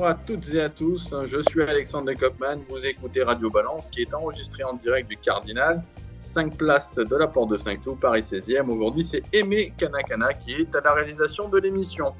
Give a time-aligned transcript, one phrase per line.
[0.00, 4.00] Bonjour à toutes et à tous, je suis Alexandre Kopman, vous écoutez Radio Balance qui
[4.00, 5.82] est enregistré en direct du Cardinal,
[6.20, 8.70] 5 places de la Porte de Saint-Cloud, Paris 16e.
[8.70, 12.14] Aujourd'hui c'est Aimé Kanakana qui est à la réalisation de l'émission.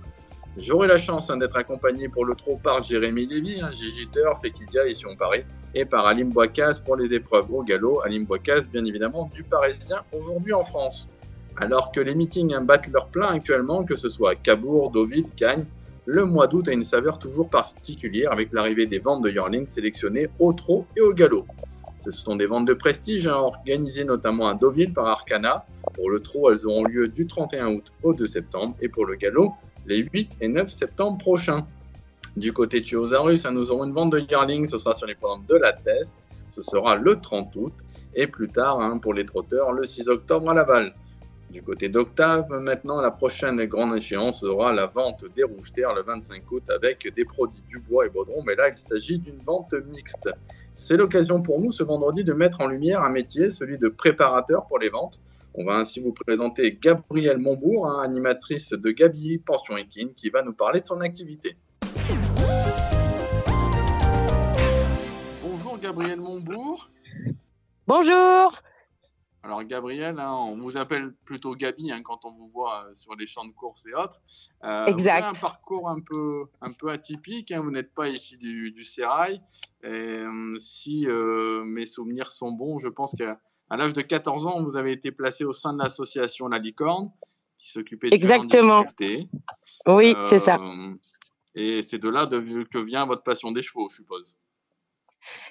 [0.58, 4.44] J'aurai la chance hein, d'être accompagné pour le trot par Jérémy Lévy, hein, Gigi Turf,
[4.44, 8.02] Equidia ici on Paris, et par Alim Boicaz pour les épreuves au galop.
[8.04, 11.08] Alim Boicaz, bien évidemment, du Parisien aujourd'hui en France.
[11.56, 15.30] Alors que les meetings hein, battent leur plein actuellement, que ce soit à Cabourg, Deauville,
[15.34, 15.64] Cagnes,
[16.12, 20.28] le mois d'août a une saveur toujours particulière avec l'arrivée des ventes de yearlings sélectionnés
[20.40, 21.46] au trot et au galop.
[22.00, 25.64] Ce sont des ventes de prestige hein, organisées notamment à Deauville par Arcana.
[25.94, 29.14] Pour le trot, elles auront lieu du 31 août au 2 septembre et pour le
[29.14, 29.52] galop,
[29.86, 31.64] les 8 et 9 septembre prochains.
[32.36, 35.46] Du côté de Osarus, nous aurons une vente de yearlings, ce sera sur les programmes
[35.48, 36.16] de la Test,
[36.50, 37.74] ce sera le 30 août
[38.16, 40.92] et plus tard hein, pour les trotteurs le 6 octobre à Laval.
[41.50, 46.02] Du côté d'Octave, maintenant, la prochaine grande échéance sera la vente des rouges terres le
[46.02, 49.74] 25 août avec des produits du bois et baudron, mais là, il s'agit d'une vente
[49.88, 50.30] mixte.
[50.74, 54.66] C'est l'occasion pour nous ce vendredi de mettre en lumière un métier, celui de préparateur
[54.68, 55.18] pour les ventes.
[55.54, 60.44] On va ainsi vous présenter Gabrielle Montbourg, hein, animatrice de Gabi Pension Equine, qui va
[60.44, 61.56] nous parler de son activité.
[65.42, 66.88] Bonjour Gabrielle Montbourg.
[67.88, 68.62] Bonjour.
[69.42, 73.14] Alors Gabriel, hein, on vous appelle plutôt Gabi hein, quand on vous voit euh, sur
[73.14, 74.20] les champs de course et autres.
[74.64, 75.20] Euh, exact.
[75.20, 77.50] Vous avez un parcours un peu, un peu atypique.
[77.50, 79.40] Hein, vous n'êtes pas ici du, du Sérail.
[79.82, 83.38] Et, euh, si mes souvenirs sont bons, je pense qu'à
[83.70, 87.10] l'âge de 14 ans, vous avez été placé au sein de l'association La Licorne,
[87.58, 88.84] qui s'occupait de Exactement.
[89.86, 90.58] Oui, c'est ça.
[91.54, 94.36] Et c'est de là de, que vient votre passion des chevaux, je suppose.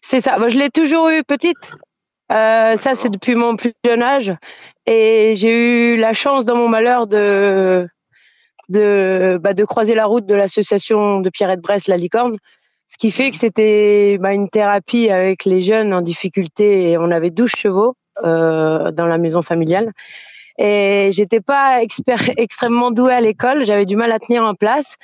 [0.01, 0.37] C'est ça.
[0.37, 1.73] Moi, je l'ai toujours eu petite.
[2.31, 4.33] Euh, ça, c'est depuis mon plus jeune âge.
[4.85, 7.87] Et j'ai eu la chance dans mon malheur de,
[8.69, 12.37] de, bah, de croiser la route de l'association de Pierrette Bresse, la licorne.
[12.87, 16.91] Ce qui fait que c'était bah, une thérapie avec les jeunes en difficulté.
[16.91, 19.91] Et on avait 12 chevaux euh, dans la maison familiale.
[20.57, 21.81] Et j'étais pas
[22.37, 23.65] extrêmement douée à l'école.
[23.65, 24.97] J'avais du mal à tenir en place.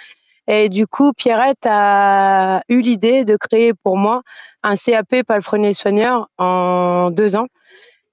[0.48, 4.22] Et du coup, Pierrette a eu l'idée de créer pour moi
[4.66, 7.48] un CAP palefrenier soigneur en deux ans.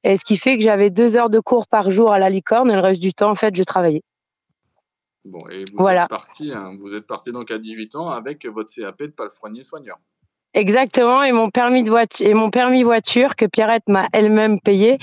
[0.04, 2.70] Et ce qui fait que j'avais deux heures de cours par jour à la licorne
[2.70, 4.02] et le reste du temps, en fait, je travaillais.
[5.24, 8.74] Bon, et vous êtes parti, hein, vous êtes parti donc à 18 ans avec votre
[8.74, 9.98] CAP de palefrenier soigneur.
[10.54, 14.98] Exactement, et mon permis de voiture, et mon permis voiture que Pierrette m'a elle-même payé.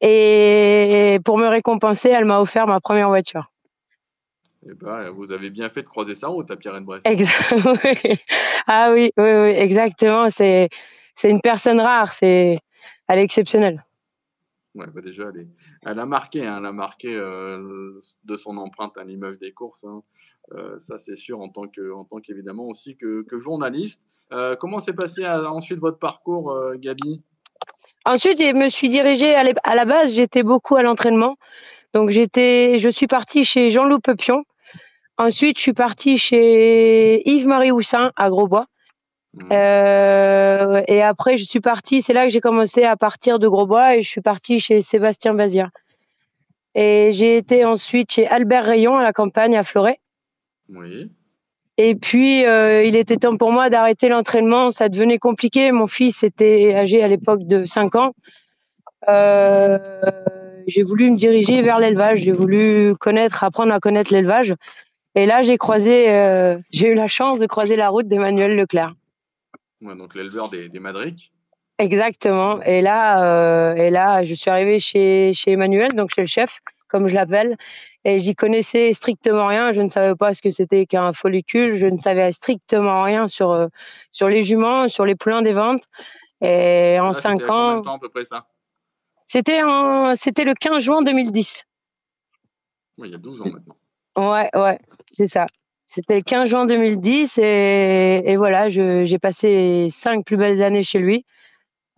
[0.00, 3.50] Et pour me récompenser, elle m'a offert ma première voiture.
[4.68, 7.06] Eh ben, vous avez bien fait de croiser sa route à Pierre-Brest.
[8.68, 10.28] Ah oui, oui, oui, exactement.
[10.28, 10.68] C'est,
[11.14, 12.12] c'est une personne rare.
[12.12, 12.58] C'est,
[13.06, 13.84] elle est exceptionnelle.
[14.74, 15.46] Ouais, bah déjà, elle,
[15.86, 19.84] elle, a marqué, hein, elle a marqué euh, de son empreinte à l'image des courses.
[19.84, 20.02] Hein.
[20.52, 24.02] Euh, ça, c'est sûr, en tant que, en tant qu'évidemment aussi que, que journaliste.
[24.32, 27.22] Euh, comment s'est passé ensuite votre parcours, Gabi?
[28.04, 30.12] Ensuite, je me suis dirigée à, à la base.
[30.12, 31.36] J'étais beaucoup à l'entraînement.
[31.94, 34.44] Donc j'étais, je suis partie chez Jean-Loup Pepion,
[35.18, 38.66] Ensuite, je suis partie chez Yves-Marie Houssin à Grosbois.
[39.34, 39.48] Mmh.
[39.52, 43.96] Euh, et après, je suis partie, c'est là que j'ai commencé à partir de Grosbois
[43.96, 45.70] et je suis partie chez Sébastien Bazia.
[46.74, 49.98] Et j'ai été ensuite chez Albert Rayon à la campagne à Floret.
[50.68, 51.10] Oui.
[51.78, 54.70] Et puis, euh, il était temps pour moi d'arrêter l'entraînement.
[54.70, 55.72] Ça devenait compliqué.
[55.72, 58.14] Mon fils était âgé à l'époque de 5 ans.
[59.08, 59.78] Euh,
[60.66, 62.20] j'ai voulu me diriger vers l'élevage.
[62.20, 64.54] J'ai voulu connaître, apprendre à connaître l'élevage.
[65.16, 68.92] Et là, j'ai croisé, euh, j'ai eu la chance de croiser la route d'Emmanuel Leclerc.
[69.80, 71.32] donc l'éleveur des, des Madriques.
[71.78, 72.60] Exactement.
[72.62, 76.60] Et là, euh, et là, je suis arrivée chez, chez Emmanuel, donc chez le chef,
[76.88, 77.56] comme je l'appelle,
[78.04, 79.72] et j'y connaissais strictement rien.
[79.72, 81.76] Je ne savais pas ce que c'était qu'un follicule.
[81.76, 83.68] Je ne savais strictement rien sur euh,
[84.10, 85.84] sur les juments, sur les poulains des ventes.
[86.42, 87.80] Et en cinq ans.
[87.80, 88.46] temps à peu près ça?
[89.24, 91.64] C'était en, c'était le 15 juin 2010.
[92.98, 93.76] Oui, il y a 12 ans maintenant.
[94.16, 94.78] Ouais, ouais,
[95.10, 95.46] c'est ça.
[95.86, 101.24] C'était le 15 juin 2010 et, voilà, j'ai passé cinq plus belles années chez lui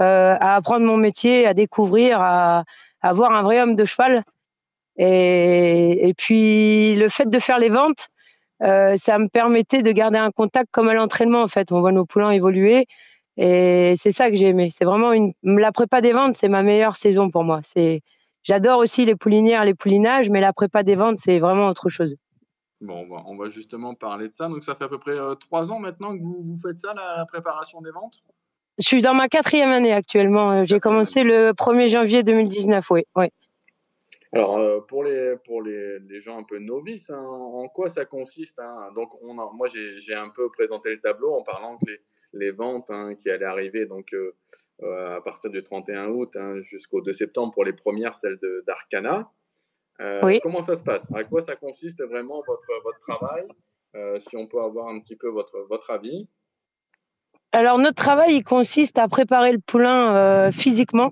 [0.03, 2.65] euh, à apprendre mon métier, à découvrir, à,
[3.03, 4.25] à voir un vrai homme de cheval.
[4.99, 8.09] Et, et puis le fait de faire les ventes,
[8.63, 11.73] euh, ça me permettait de garder un contact comme à l'entraînement en fait.
[11.73, 12.87] On voit nos poulains évoluer
[13.39, 14.71] Et c'est ça que j'ai aimé.
[14.73, 17.61] C'est vraiment une la prépa des ventes, c'est ma meilleure saison pour moi.
[17.65, 18.03] C'est
[18.49, 22.17] j'adore aussi les poulinières, les poulinages, mais la prépa des ventes, c'est vraiment autre chose.
[22.81, 24.49] Bon, on va justement parler de ça.
[24.49, 26.95] Donc, ça fait à peu près euh, trois ans maintenant que vous, vous faites ça,
[26.95, 28.21] la, préparation des ventes?
[28.79, 30.53] Je suis dans ma quatrième année actuellement.
[30.53, 33.03] Euh, j'ai commencé le 1er janvier 2019, oui.
[33.17, 33.27] oui.
[34.33, 38.05] Alors, euh, pour, les, pour les, les, gens un peu novices, hein, en quoi ça
[38.05, 38.93] consiste hein?
[38.95, 42.01] Donc, on moi, j'ai un peu présenté le tableau en parlant que les,
[42.35, 44.15] les ventes hein, qui allaient arriver donc,
[44.83, 49.31] à partir du 31 août jusqu'au 2 septembre pour les premières, celles d'Arcana.
[50.01, 51.11] Euh, comment ça se passe?
[51.15, 53.45] À quoi ça consiste vraiment votre, votre travail
[53.97, 56.29] euh, Si on peut avoir un petit peu votre, votre avis?
[57.53, 61.11] Alors notre travail, il consiste à préparer le poulain euh, physiquement,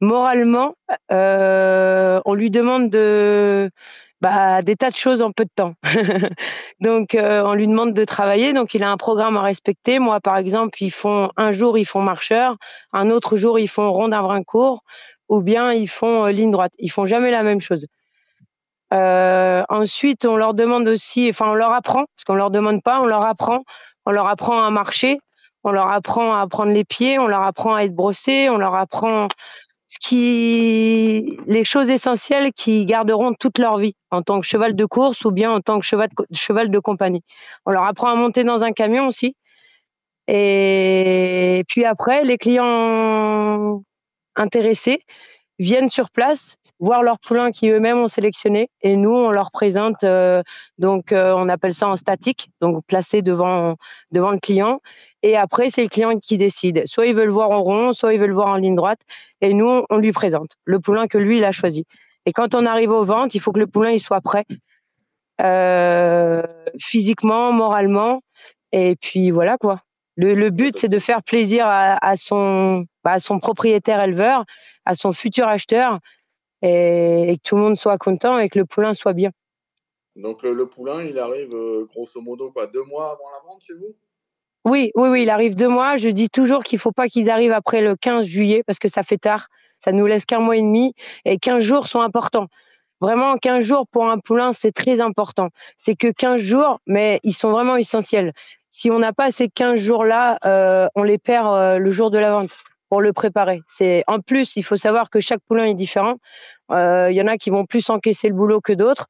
[0.00, 0.74] moralement.
[1.10, 3.70] on lui demande de
[4.20, 5.74] bah, des tas de choses en peu de temps.
[6.80, 8.52] donc on lui demande de travailler.
[8.52, 9.98] Donc il a un programme à respecter.
[9.98, 12.56] Moi par exemple, ils font un jour ils font marcheur,
[12.92, 14.82] un autre jour ils font rond d'un court,
[15.28, 16.72] ou bien ils font ligne droite.
[16.78, 17.86] Ils font jamais la même chose.
[18.94, 23.00] Euh, ensuite, on leur demande aussi, enfin, on leur apprend, parce qu'on leur demande pas,
[23.00, 23.64] on leur apprend,
[24.06, 25.18] on leur apprend à marcher,
[25.64, 28.74] on leur apprend à prendre les pieds, on leur apprend à être brossé, on leur
[28.74, 29.28] apprend
[30.12, 35.30] les choses essentielles qui garderont toute leur vie en tant que cheval de course ou
[35.30, 37.22] bien en tant que cheval de compagnie.
[37.66, 39.36] On leur apprend à monter dans un camion aussi.
[40.26, 43.82] Et puis après, les clients
[44.36, 45.00] intéressés,
[45.58, 50.02] viennent sur place voir leurs poulains qui eux-mêmes ont sélectionné et nous on leur présente
[50.02, 50.42] euh,
[50.78, 53.76] donc euh, on appelle ça en statique donc placé devant
[54.10, 54.80] devant le client.
[55.22, 56.82] Et après c'est le client qui décide.
[56.86, 59.00] Soit il veut le voir en rond soit il veut le voir en ligne droite
[59.40, 61.86] et nous on lui présente le poulain que lui il a choisi.
[62.26, 64.44] Et quand on arrive aux ventes il faut que le poulain il soit prêt
[65.40, 66.42] euh,
[66.80, 68.22] physiquement moralement.
[68.72, 69.82] Et puis voilà quoi.
[70.16, 74.44] Le, le but c'est de faire plaisir à, à son bah, à son propriétaire éleveur
[74.84, 75.98] à son futur acheteur
[76.62, 79.30] et, que tout le monde soit content et que le poulain soit bien.
[80.16, 83.74] Donc le, poulain, il arrive euh, grosso modo quoi, deux mois avant la vente chez
[83.74, 83.94] vous?
[84.64, 85.96] Oui, oui, oui, il arrive deux mois.
[85.96, 88.88] Je dis toujours qu'il ne faut pas qu'ils arrivent après le 15 juillet parce que
[88.88, 89.48] ça fait tard.
[89.80, 90.94] Ça nous laisse qu'un mois et demi
[91.26, 92.48] et 15 jours sont importants.
[93.00, 95.50] Vraiment, 15 jours pour un poulain, c'est très important.
[95.76, 98.32] C'est que 15 jours, mais ils sont vraiment essentiels.
[98.70, 102.18] Si on n'a pas ces 15 jours-là, euh, on les perd euh, le jour de
[102.18, 102.50] la vente
[103.00, 103.60] le préparer.
[103.68, 106.16] C'est en plus, il faut savoir que chaque poulain est différent.
[106.70, 109.08] Euh, il y en a qui vont plus encaisser le boulot que d'autres.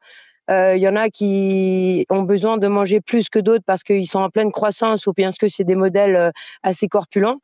[0.50, 4.06] Euh, il y en a qui ont besoin de manger plus que d'autres parce qu'ils
[4.06, 6.30] sont en pleine croissance ou bien parce que c'est des modèles euh,
[6.62, 7.40] assez corpulents.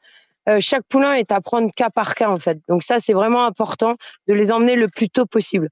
[0.58, 2.58] chaque poulain est à prendre cas par cas en fait.
[2.69, 3.94] Donc ça, c'est vraiment important
[4.26, 5.69] de les emmener le plus tôt possible.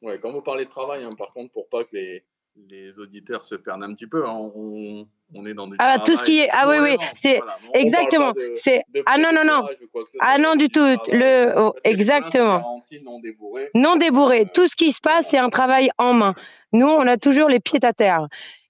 [0.00, 2.24] Ouais, quand vous parlez de travail, hein, par contre, pour pas que les,
[2.70, 4.26] les auditeurs se perdent un petit peu.
[4.26, 4.50] Hein.
[4.54, 7.40] On, on, est dans du ah, tout ce qui est ah oui oui c'est
[7.74, 9.66] exactement c'est ah non non non
[10.20, 10.80] ah non du tout
[11.12, 15.90] le oh, exactement non débourré non débourré tout ce qui se passe c'est un travail
[15.98, 16.34] en main
[16.72, 18.26] nous on a toujours les pieds à terre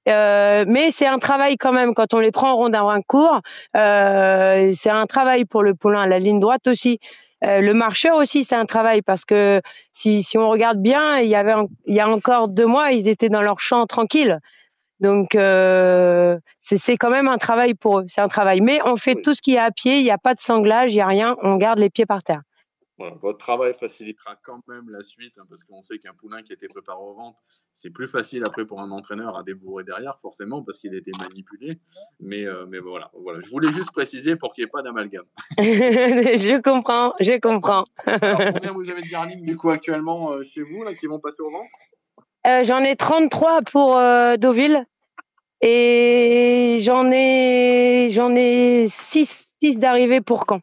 [0.08, 3.40] euh, mais c'est un travail quand même quand on les prend en rond d'un court.
[3.76, 6.06] Euh, c'est un travail pour le poulain.
[6.06, 6.99] La ligne droite aussi.
[7.44, 9.61] Euh, le marcheur aussi, c'est un travail parce que
[9.93, 11.55] si, si on regarde bien, il y avait
[11.87, 14.38] il y a encore deux mois, ils étaient dans leur champ tranquille.
[15.00, 18.61] Donc euh, c'est quand même un travail pour eux, c'est un travail.
[18.61, 20.93] Mais on fait tout ce qui est à pied, il n'y a pas de sanglage,
[20.93, 22.43] il n'y a rien, on garde les pieds par terre
[22.99, 26.55] votre travail facilitera quand même la suite, hein, parce qu'on sait qu'un poulain qui a
[26.55, 27.37] été préparé aux ventes,
[27.75, 31.12] c'est plus facile après pour un entraîneur à débourrer derrière, forcément, parce qu'il a été
[31.19, 31.78] manipulé.
[32.19, 35.26] Mais, euh, mais voilà, voilà, je voulais juste préciser pour qu'il n'y ait pas d'amalgame.
[35.59, 37.85] je comprends, je comprends.
[38.05, 41.21] Alors, combien vous avez de garnines du coup actuellement euh, chez vous là, qui vont
[41.21, 41.69] passer aux ventes?
[42.47, 43.97] Euh, J'en ai 33 pour
[44.38, 44.85] Deauville
[45.61, 50.61] et j'en ai, j'en ai 6, 6 d'arrivée pour Caen.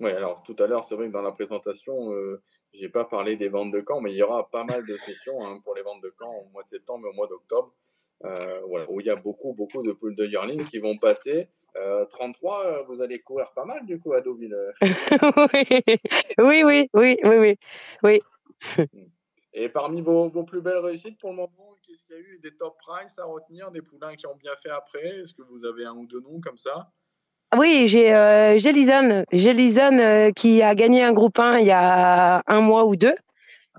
[0.00, 2.40] Oui, alors tout à l'heure, c'est vrai que dans la présentation, euh,
[2.72, 4.96] je n'ai pas parlé des ventes de camp, mais il y aura pas mal de
[4.98, 7.74] sessions hein, pour les ventes de camp au mois de septembre et au mois d'octobre,
[8.24, 11.48] euh, où il y a beaucoup, beaucoup de poules de yearling qui vont passer.
[12.10, 14.56] 33, euh, vous allez courir pas mal du coup à Deauville.
[14.80, 15.84] oui,
[16.64, 17.58] oui, oui, oui,
[18.02, 18.22] oui,
[19.52, 22.38] Et parmi vos, vos, plus belles réussites pour le moment, qu'est-ce qu'il y a eu
[22.42, 25.20] Des top price à retenir, des poulains qui ont bien fait après?
[25.20, 26.90] Est-ce que vous avez un ou deux noms comme ça?
[27.56, 32.84] Oui, j'ai euh, euh, qui a gagné un groupe 1 il y a un mois
[32.84, 33.14] ou deux.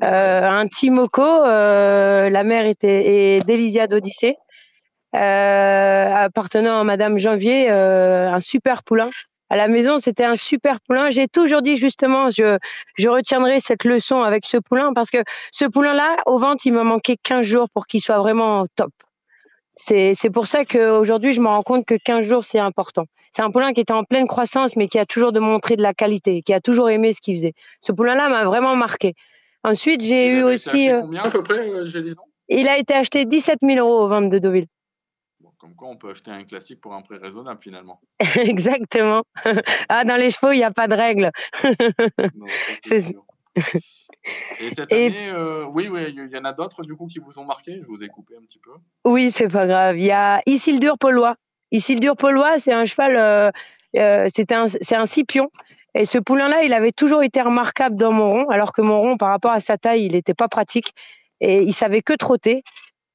[0.02, 4.38] Euh, un Timoco, euh, la mère était et d'Elysia d'Odyssée,
[5.16, 9.10] euh, appartenant à Madame Janvier, un super poulain.
[9.52, 11.10] À la maison, c'était un super poulain.
[11.10, 12.58] J'ai toujours dit justement, je,
[12.98, 16.84] je retiendrai cette leçon avec ce poulain parce que ce poulain-là, au ventre, il me
[16.84, 18.92] manquait 15 jours pour qu'il soit vraiment top.
[19.76, 23.06] C'est pour ça qu'aujourd'hui, je me rends compte que 15 jours, c'est important.
[23.32, 25.94] C'est un poulain qui était en pleine croissance, mais qui a toujours démontré de la
[25.94, 27.54] qualité, qui a toujours aimé ce qu'il faisait.
[27.82, 29.14] Ce poulain-là m'a vraiment marqué.
[29.64, 30.90] Ensuite, j'ai eu aussi.
[31.02, 31.70] combien à peu près,
[32.48, 34.68] Il a été acheté 17 000 euros au ventes de Deauville.
[35.58, 38.00] comme quoi, on peut acheter un classique pour un prix raisonnable finalement.
[38.36, 39.24] Exactement.
[39.90, 41.32] ah, dans les chevaux, il n'y a pas de règle.
[44.60, 47.40] Et cette année, euh, oui, oui, il y en a d'autres du coup qui vous
[47.40, 47.80] ont marqué?
[47.82, 48.72] Je vous ai coupé un petit peu.
[49.06, 49.98] Oui, c'est pas grave.
[49.98, 51.36] Il y a Isildur Paulois.
[51.72, 53.52] Isildur Paulois, c'est un cheval, euh,
[53.96, 55.50] euh, c'est un, un Scipion.
[55.96, 59.18] Et ce poulain-là, il avait toujours été remarquable dans mon rond, alors que mon rond,
[59.18, 60.94] par rapport à sa taille, il n'était pas pratique
[61.42, 62.64] et il savait que trotter.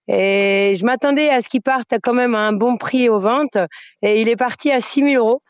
[0.08, 3.58] Et je m'attendais à ce qu'il parte quand même à un bon prix aux ventes.
[4.02, 5.42] Et il est parti à 6 000 euros.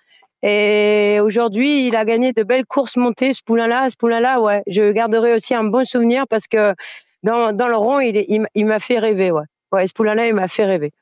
[0.43, 3.89] Et aujourd'hui, il a gagné de belles courses montées, ce poulain-là.
[3.91, 6.75] Ce poulain-là, ouais, je garderai aussi un bon souvenir parce que
[7.23, 9.45] dans, dans le rond, il, il, m'a fait rêver, ouais.
[9.73, 10.93] Ouais, ce poulain-là, il m'a fait rêver.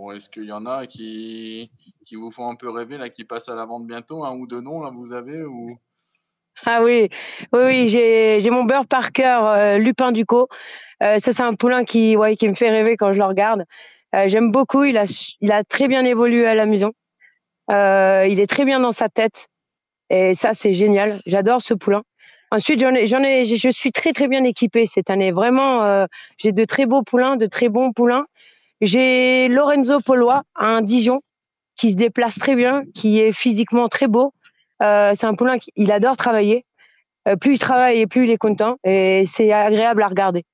[0.00, 1.70] Bon, est-ce qu'il y en a qui,
[2.06, 4.46] qui vous font un peu rêver, là, qui passent à la vente bientôt, un ou
[4.46, 5.76] deux noms, là, vous avez ou...
[6.64, 7.10] Ah oui,
[7.52, 10.48] oui, oui j'ai mon beurre par cœur, euh, Lupin Ducot.
[11.02, 13.66] Euh, ça, c'est un poulain qui, ouais, qui me fait rêver quand je le regarde.
[14.14, 15.04] Euh, j'aime beaucoup, il a,
[15.42, 16.92] il a très bien évolué à la maison.
[17.70, 19.48] Euh, il est très bien dans sa tête.
[20.08, 21.20] Et ça, c'est génial.
[21.26, 22.04] J'adore ce poulain.
[22.50, 25.30] Ensuite, j'en ai, ai, je suis très très bien équipée cette année.
[25.30, 26.06] Vraiment,
[26.38, 28.24] j'ai de très beaux poulains, de très bons poulains.
[28.80, 31.20] J'ai Lorenzo Polois, un Dijon,
[31.76, 34.32] qui se déplace très bien, qui est physiquement très beau.
[34.82, 36.64] Euh, c'est un poulain qui il adore travailler.
[37.28, 40.44] Euh, plus il travaille et plus il est content, et c'est agréable à regarder.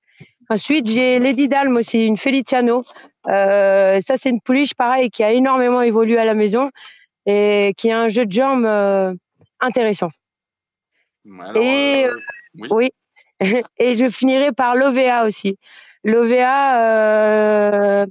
[0.49, 2.85] Ensuite, j'ai Lady Dalm aussi, une Feliciano.
[3.29, 6.71] Euh, ça, c'est une pouliche pareil qui a énormément évolué à la maison
[7.27, 8.67] et qui a un jeu de jambes
[9.61, 10.11] intéressant.
[11.55, 12.07] et
[12.71, 12.91] oui.
[13.79, 15.59] et je finirai par l'OVA aussi.
[16.07, 18.07] L'OVA, euh,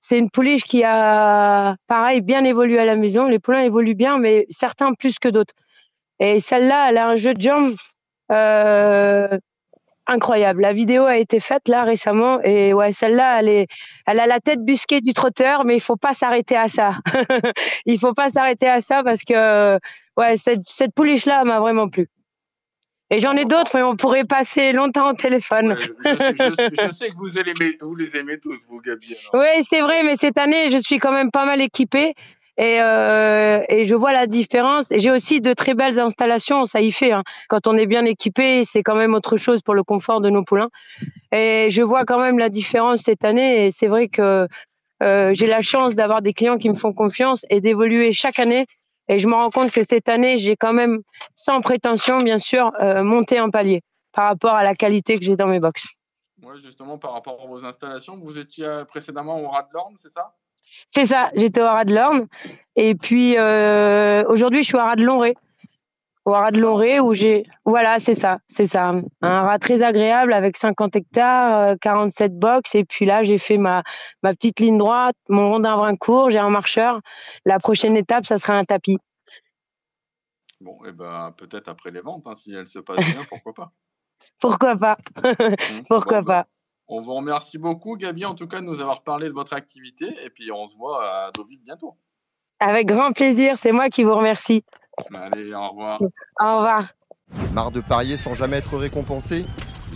[0.00, 3.26] c'est une pouliche qui a, pareil, bien évolué à la maison.
[3.26, 5.54] Les poulains évoluent bien, mais certains plus que d'autres.
[6.20, 7.72] Et celle-là, elle a un jeu de jambes
[8.30, 9.38] euh,
[10.06, 10.60] incroyable.
[10.60, 13.66] La vidéo a été faite là récemment et ouais, celle-là, elle
[14.06, 16.96] elle a la tête busquée du trotteur, mais il faut pas s'arrêter à ça.
[17.86, 19.78] il faut pas s'arrêter à ça parce que
[20.18, 22.10] ouais, cette, cette pouliche-là m'a vraiment plu.
[23.10, 25.76] Et j'en ai d'autres, mais on pourrait passer longtemps au téléphone.
[25.78, 27.28] je, je, sais que vous,
[27.88, 29.16] vous les aimez tous, vous, Gabi.
[29.32, 32.14] Oui, c'est vrai, mais cette année, je suis quand même pas mal équipée.
[32.58, 34.88] Et, euh, et je vois la différence.
[34.94, 37.12] J'ai aussi de très belles installations, ça y fait.
[37.12, 37.22] Hein.
[37.48, 40.42] Quand on est bien équipé, c'est quand même autre chose pour le confort de nos
[40.42, 40.68] poulains.
[41.30, 43.66] Et je vois quand même la différence cette année.
[43.66, 44.48] Et c'est vrai que
[45.04, 48.66] euh, j'ai la chance d'avoir des clients qui me font confiance et d'évoluer chaque année.
[49.08, 51.00] Et je me rends compte que cette année, j'ai quand même,
[51.34, 55.36] sans prétention, bien sûr, euh, monté un palier par rapport à la qualité que j'ai
[55.36, 55.84] dans mes box.
[56.42, 60.34] Oui, justement, par rapport à vos installations, vous étiez précédemment au l'Orne, c'est ça?
[60.86, 62.26] C'est ça, j'étais au l'Orne.
[62.76, 65.36] Et puis euh, aujourd'hui, je suis au Longré.
[66.28, 67.46] Au Haras de Longré où j'ai.
[67.64, 68.92] Voilà, c'est ça, c'est ça.
[69.22, 72.74] Un rat très agréable avec 50 hectares, 47 euh, box.
[72.74, 73.82] Et puis là, j'ai fait ma,
[74.22, 77.00] ma petite ligne droite, mon rond d'un brin court, j'ai un marcheur.
[77.46, 78.98] La prochaine étape, ça sera un tapis.
[80.60, 83.54] Bon, et eh ben peut-être après les ventes, hein, si elles se passent bien, pourquoi
[83.54, 83.72] pas
[84.38, 85.82] Pourquoi pas mmh.
[85.88, 86.46] Pourquoi pas
[86.90, 90.06] on vous remercie beaucoup, Gabi, en tout cas, de nous avoir parlé de votre activité.
[90.24, 91.98] Et puis, on se voit à Deauville bientôt.
[92.60, 93.56] Avec grand plaisir.
[93.56, 94.64] C'est moi qui vous remercie.
[95.14, 96.00] Allez, au revoir.
[96.02, 96.84] Au revoir.
[97.52, 99.44] Marre de parier sans jamais être récompensé?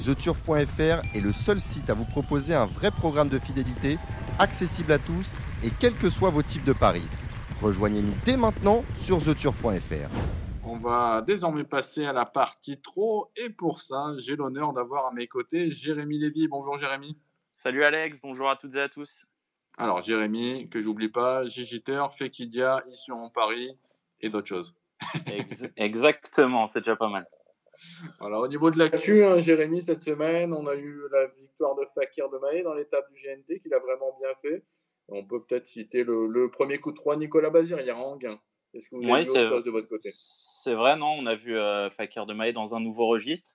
[0.04, 3.99] TheTurf.fr est le seul site à vous proposer un vrai programme de fidélité,
[4.38, 7.07] accessible à tous et quels que soient vos types de paris.
[7.61, 10.11] Rejoignez-nous dès maintenant sur TheTurf.fr.
[10.64, 13.31] On va désormais passer à la partie trop.
[13.37, 16.49] Et pour ça, j'ai l'honneur d'avoir à mes côtés Jérémy Lévy.
[16.49, 17.16] Bonjour Jérémy.
[17.50, 19.25] Salut Alex, bonjour à toutes et à tous.
[19.79, 23.76] Alors Jérémy, que j'oublie pas, Gigiter, Fekidia, ici en Paris
[24.21, 24.75] et d'autres choses.
[25.76, 27.26] Exactement, c'est déjà pas mal.
[28.21, 31.85] Alors au niveau de l'actu, hein, Jérémy, cette semaine, on a eu la victoire de
[31.95, 34.62] Fakir de Maé dans l'étape du GNT qu'il a vraiment bien fait.
[35.09, 38.38] On peut peut-être citer le, premier coup de 3 Nicolas Bazir hier en gain.
[38.75, 40.11] Est-ce que vous avez vu autre chose de votre côté?
[40.12, 43.50] c'est vrai, non, on a vu euh, Fakir de Maé dans un nouveau registre.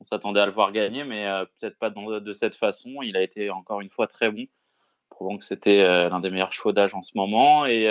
[0.00, 3.02] On s'attendait à le voir gagner, mais euh, peut-être pas de cette façon.
[3.02, 4.46] Il a été encore une fois très bon,
[5.12, 7.66] prouvant que c'était euh, l'un des meilleurs chevaux d'âge en ce moment.
[7.66, 7.84] Et,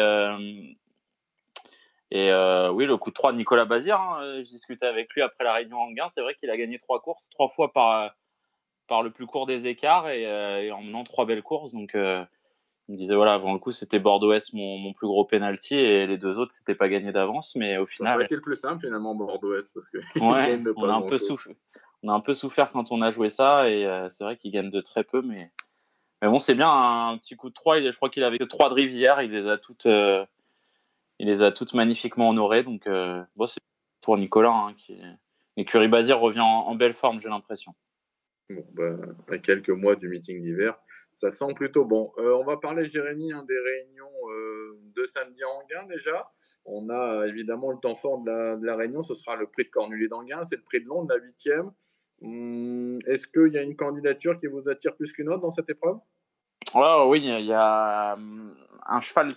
[2.12, 2.32] et
[2.72, 5.54] oui, le coup de 3 de Nicolas Bazir, hein, je discutais avec lui après la
[5.54, 6.08] réunion en gain.
[6.10, 8.14] C'est vrai qu'il a gagné trois courses, trois fois par,
[8.88, 11.72] par le plus court des écarts et, et en menant trois belles courses.
[11.72, 11.96] Donc
[12.92, 16.08] il me disait voilà avant le coup c'était Bordeaux-Est mon, mon, plus gros penalty et
[16.08, 18.82] les deux autres c'était pas gagné d'avance mais au final ça été le plus simple
[18.82, 21.56] finalement Bordeaux-Est parce que ouais, on a un peu souffert
[22.04, 24.52] on a un peu souffert quand on a joué ça et euh, c'est vrai qu'il
[24.52, 25.52] gagne de très peu mais
[26.22, 28.70] mais bon c'est bien un petit coup de 3 je crois qu'il avait que 3
[28.70, 30.26] de rivière il les a toutes euh,
[31.22, 32.64] il les a toutes magnifiquement honorées.
[32.64, 32.90] Donc,
[33.36, 33.62] bon, c'est
[34.02, 34.52] pour Nicolas.
[34.52, 35.00] Hein, qui...
[35.88, 37.76] Bazir revient en, belle forme, j'ai l'impression.
[38.50, 38.96] Bon, bah,
[39.30, 40.80] à quelques mois du meeting d'hiver,
[41.12, 42.12] ça sent plutôt bon.
[42.18, 44.10] on va parler, Jérémy, hein, des réunions
[44.96, 46.32] de samedi en gain déjà.
[46.66, 50.08] On a évidemment le temps fort de la, réunion, ce sera le prix de Cornulier
[50.08, 51.72] d'Anguin, c'est le prix de Londres, la huitième.
[52.22, 55.70] Hum, est-ce qu'il y a une candidature qui vous attire plus qu'une autre dans cette
[55.70, 55.98] épreuve?
[56.74, 59.36] Oui, il y a hum, un cheval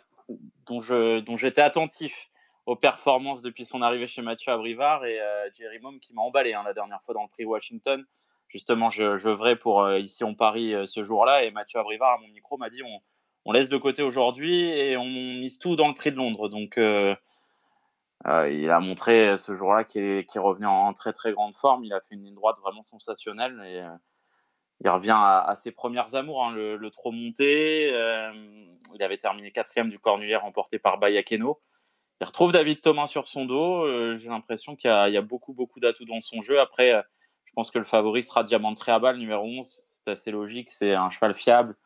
[0.67, 2.31] dont, j'étais attentif
[2.67, 6.55] aux performances depuis son arrivée chez Mathieu Abrivard et euh, Jerry Mom qui m'a emballé
[6.55, 8.05] hein, la dernière fois dans le prix Washington.
[8.49, 12.19] Justement, je, je pour euh, ici on Paris euh, ce jour-là et Mathieu Abrivard à
[12.19, 13.01] mon micro m'a dit on,
[13.45, 16.49] on laisse de côté aujourd'hui et on mise tout dans le prix de Londres.
[16.49, 16.79] Donc,
[18.27, 21.85] euh, euh, il a montré ce jour-là qu'il est, revenu en, très très grande forme.
[21.85, 23.91] Il a fait une ligne droite vraiment sensationnelle et euh,
[24.83, 27.89] il revient à, ses premières amours, hein, le, trop monté.
[27.89, 31.61] il avait terminé quatrième du Cornulier remporté par Bayakeno.
[32.21, 33.87] Il retrouve David Thomas sur son dos.
[34.19, 36.61] J'ai l'impression qu'il y, a beaucoup beaucoup d'atouts dans son jeu.
[36.61, 36.93] Après,
[37.45, 39.85] je pense que le favori sera Diamant Triabal numéro 11.
[39.87, 40.73] C'est assez logique.
[40.73, 41.77] C'est un cheval fiable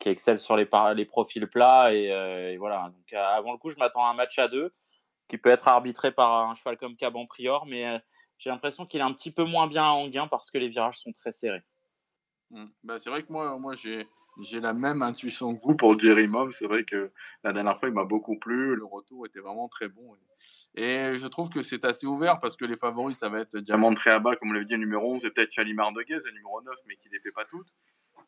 [0.00, 0.66] qui excelle sur les,
[0.96, 1.90] les profils plats.
[1.90, 2.90] Euh, et, voilà.
[2.92, 4.72] Donc, euh, avant le coup, je m'attends à un match à deux
[5.30, 7.98] qui peut être arbitré par un cheval comme Caban Prior, mais euh,
[8.38, 10.98] j'ai l'impression qu'il est un petit peu moins bien en gain parce que les virages
[10.98, 11.62] sont très serrés.
[12.82, 14.08] Bah, c'est vrai que moi, moi j'ai,
[14.40, 16.52] j'ai la même intuition que vous pour Jerry Mom.
[16.52, 17.12] C'est vrai que
[17.44, 18.74] la dernière fois, il m'a beaucoup plu.
[18.74, 20.16] Le retour était vraiment très bon.
[20.74, 23.94] Et je trouve que c'est assez ouvert parce que les favoris, ça va être Diamant
[23.94, 26.74] Tréaba, comme l'avait dit, le numéro 11, et peut-être Chalimar de Guez, le numéro 9,
[26.86, 27.72] mais qui ne les fait pas toutes.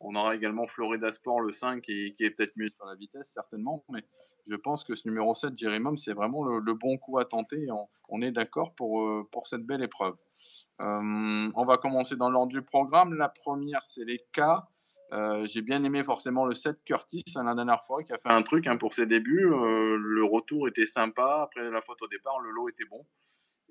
[0.01, 3.85] On aura également Florida Sport, le 5, qui, est peut-être mieux sur la vitesse, certainement.
[3.91, 4.05] Mais
[4.49, 7.67] je pense que ce numéro 7, Jérémum, c'est vraiment le, bon coup à tenter.
[8.09, 10.15] On, est d'accord pour, euh, cette belle épreuve.
[10.81, 13.15] Euh, on va commencer dans l'ordre du programme.
[13.15, 14.67] La première, c'est les cas.
[15.13, 18.43] Euh, j'ai bien aimé forcément le 7 Curtis la dernière fois qui a fait un
[18.43, 19.45] truc hein, pour ses débuts.
[19.45, 21.43] le retour était sympa.
[21.43, 23.05] Après la faute au départ, le lot était bon.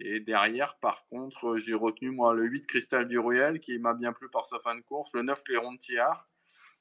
[0.04, 4.14] Et derrière, par contre, j'ai retenu moi le 8 Cristal du Ruel qui m'a bien
[4.14, 6.28] plu par sa fin de course, le 9 Cléron de Thiard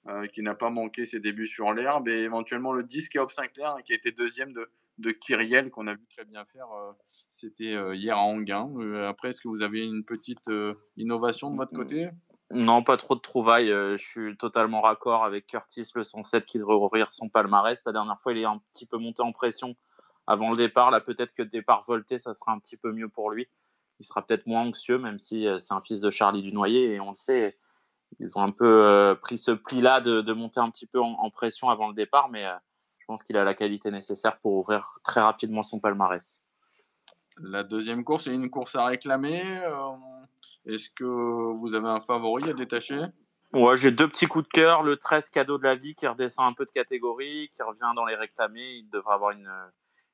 [0.09, 3.73] euh, qui n'a pas manqué ses débuts sur l'herbe et éventuellement le 10 Chaos Sinclair
[3.73, 6.73] hein, qui a été deuxième de, de Kyriel qu'on a vu très bien faire.
[6.73, 6.93] Euh,
[7.33, 8.71] c'était euh, hier à Anguin.
[9.07, 10.51] après, est-ce que vous avez une petite
[10.97, 12.09] innovation de votre côté?
[12.51, 13.69] Non, pas trop de trouvailles.
[13.69, 17.81] je suis totalement raccord avec Curtis, le 107 qui devrait ouvrir son palmarès.
[17.85, 19.77] La dernière fois, il est un petit peu monté en pression
[20.31, 20.93] avant le départ.
[20.93, 23.49] Là, peut-être que le départ volté, ça sera un petit peu mieux pour lui.
[23.99, 26.95] Il sera peut-être moins anxieux, même si euh, c'est un fils de Charlie Dunoyer.
[26.95, 27.59] Et on le sait,
[28.21, 31.69] ils ont un peu euh, pris ce pli-là de, monter un petit peu en, pression
[31.69, 32.29] avant le départ.
[32.31, 32.55] Mais euh,
[32.99, 36.43] je pense qu'il a la qualité nécessaire pour ouvrir très rapidement son palmarès.
[37.43, 39.43] La deuxième course est une course à réclamer.
[40.67, 43.03] Est-ce que vous avez un favori à détacher?
[43.53, 44.85] Ouais, j'ai deux petits coups de cœur.
[44.85, 48.05] Le 13 cadeau de la vie qui redescend un peu de catégorie, qui revient dans
[48.05, 48.75] les réclamés.
[48.77, 49.51] Il devrait avoir une,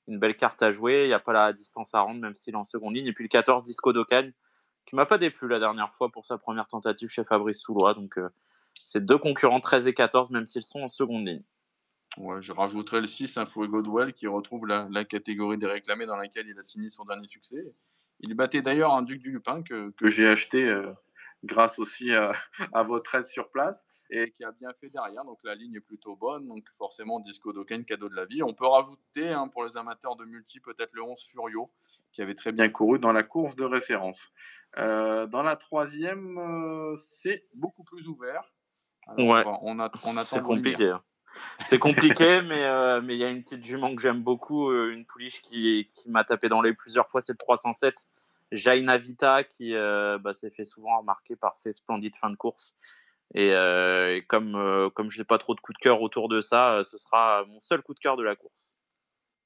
[0.08, 1.04] une belle carte à jouer.
[1.04, 3.06] Il n'y a pas la distance à rendre, même s'il est en seconde ligne.
[3.06, 4.32] Et puis le 14, Disco d'Ocagne,
[4.86, 7.94] qui m'a pas déplu la dernière fois pour sa première tentative chez Fabrice Soulois.
[7.94, 8.28] Donc, euh,
[8.86, 11.42] c'est deux concurrents 13 et 14, même s'ils sont en seconde ligne.
[12.18, 16.16] Ouais, je rajouterai le 6, un Fuego Duel, qui retrouve la, catégorie des réclamés dans
[16.16, 17.74] laquelle il a signé son dernier succès.
[18.20, 20.90] Il battait d'ailleurs un Duc du Lupin que, que j'ai acheté euh,
[21.46, 22.10] grâce aussi
[22.72, 25.24] à, votre aide sur place et qui a bien fait derrière.
[25.24, 26.46] Donc la ligne est plutôt bonne.
[26.46, 28.42] Donc forcément, Disco Doken, cadeau de la vie.
[28.42, 31.70] On peut rajouter hein, pour les amateurs de multi peut-être le 11 Furio
[32.12, 34.20] qui avait très bien couru dans la course de référence.
[34.78, 38.52] Euh, dans la troisième, euh, c'est beaucoup plus ouvert.
[39.18, 39.42] ouais.
[39.62, 40.90] On, a, on C'est compliqué.
[40.90, 41.02] Hein.
[41.66, 45.04] C'est compliqué, mais euh, mais il y a une petite jument que j'aime beaucoup, une
[45.04, 48.08] pouliche qui, qui m'a tapé dans les plusieurs fois, c'est le 307
[48.52, 52.78] Jaina Vita qui euh, bah, s'est fait souvent remarquer par ses splendides fins de course.
[53.34, 56.40] Et, euh, comme, euh, comme je n'ai pas trop de coup de cœur autour de
[56.40, 58.78] ça, ce sera mon seul coup de cœur de la course.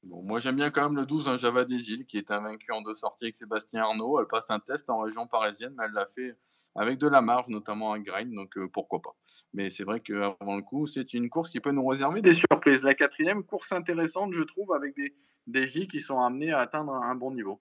[0.03, 2.73] Bon, moi j'aime bien quand même le 12, un Java des îles, qui est invaincu
[2.73, 4.21] en deux sorties avec Sébastien Arnaud.
[4.21, 6.37] Elle passe un test en région parisienne, mais elle l'a fait
[6.75, 9.15] avec de la marge, notamment à Grain, donc pourquoi pas.
[9.53, 12.83] Mais c'est vrai qu'avant le coup, c'est une course qui peut nous réserver des surprises.
[12.83, 15.15] La quatrième, course intéressante, je trouve, avec des,
[15.47, 17.61] des J qui sont amenés à atteindre un bon niveau.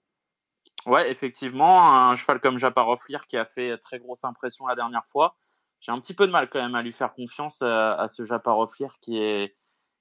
[0.86, 5.36] Ouais, effectivement, un cheval comme Japarov qui a fait très grosse impression la dernière fois.
[5.80, 8.70] J'ai un petit peu de mal quand même à lui faire confiance à, ce Japarov
[9.00, 9.56] qui est,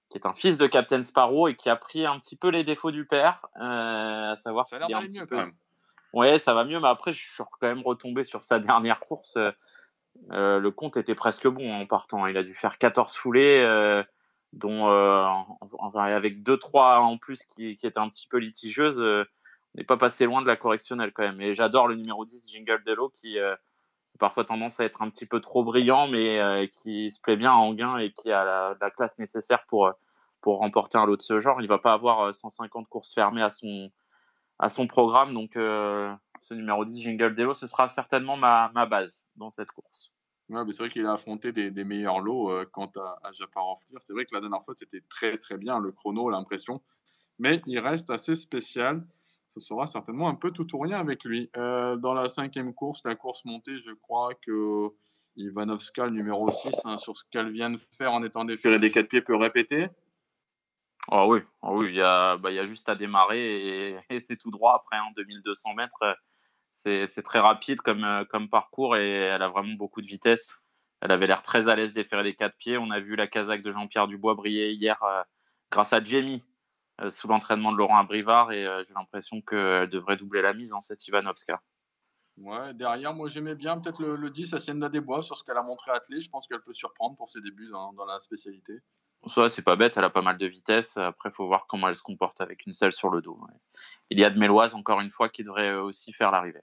[0.10, 2.64] qui est un fils de Captain Sparrow et qui a pris un petit peu les
[2.64, 5.28] défauts du père, euh, à savoir ça qu'il est un petit peu.
[5.28, 5.54] Quand même.
[6.12, 9.38] Ouais, ça va mieux, mais après je suis quand même retombé sur sa dernière course.
[10.32, 12.26] Euh, le compte était presque bon en partant.
[12.26, 14.04] Il a dû faire 14 foulées, euh,
[14.54, 19.02] dont avec 2-3 en plus qui, qui étaient un petit peu litigeuses
[19.76, 21.42] n'est pas passé loin de la correctionnelle quand même.
[21.42, 25.10] Et j'adore le numéro 10, Jingle Dello, qui euh, a parfois tendance à être un
[25.10, 28.76] petit peu trop brillant, mais euh, qui se plaît bien en gain et qui a
[28.80, 29.92] la, classe nécessaire pour, euh,
[30.42, 31.62] pour remporter un lot de ce genre.
[31.62, 33.92] Il va pas avoir 150 courses fermées à son,
[34.58, 35.34] à son programme.
[35.34, 40.14] Donc, ce numéro 10, Jingle Delo, ce sera certainement ma, ma base dans cette course.
[40.50, 43.32] Ouais, c'est vrai qu'il a affronté des, meilleurs lots quant à, à
[44.00, 46.82] C'est vrai que la dernière fois, c'était très très bien le chrono, l'impression.
[47.38, 49.06] Mais il reste assez spécial
[49.60, 51.50] ce sera certainement un peu tout ou rien avec lui.
[51.58, 54.90] Euh, dans la cinquième course, la course montée, je crois que
[55.36, 58.92] Ivanovska, le numéro 6, hein, sur ce qu'elle vient de faire en étant déféré des
[58.92, 59.88] quatre pieds, peut répéter?
[61.12, 64.20] Ah oui, oh oui il, y a, bah, il y a juste à démarrer et,
[64.20, 66.18] c'est tout droit après, en hein, 2200 mètres.
[66.74, 70.56] C'est très rapide comme, euh, comme parcours et elle a vraiment beaucoup de vitesse.
[71.02, 72.78] Elle avait l'air très à l'aise déférer les quatre pieds.
[72.78, 75.24] On a vu la casaque de Jean-Pierre Dubois briller hier euh,
[75.72, 76.44] grâce à Jamie,
[77.10, 80.82] sous l'entraînement de Laurent Abrivard et euh, j'ai l'impression qu'elle devrait doubler la mise en
[80.82, 81.62] cette Ivanovska.
[82.38, 85.58] Ouais, derrière, moi j'aimais bien peut-être le, le 10 Hacienda des Bois sur ce qu'elle
[85.58, 86.22] a montré à Athlée.
[86.22, 88.74] Je pense qu'elle peut surprendre pour ses débuts dans, la spécialité.
[89.28, 90.96] Ça, c'est pas bête, elle a pas mal de vitesse.
[90.96, 93.38] Après, il faut voir comment elle se comporte avec une selle sur le dos.
[94.10, 96.62] Il y a de Méloise, encore une fois, qui devrait aussi faire l'arrivée.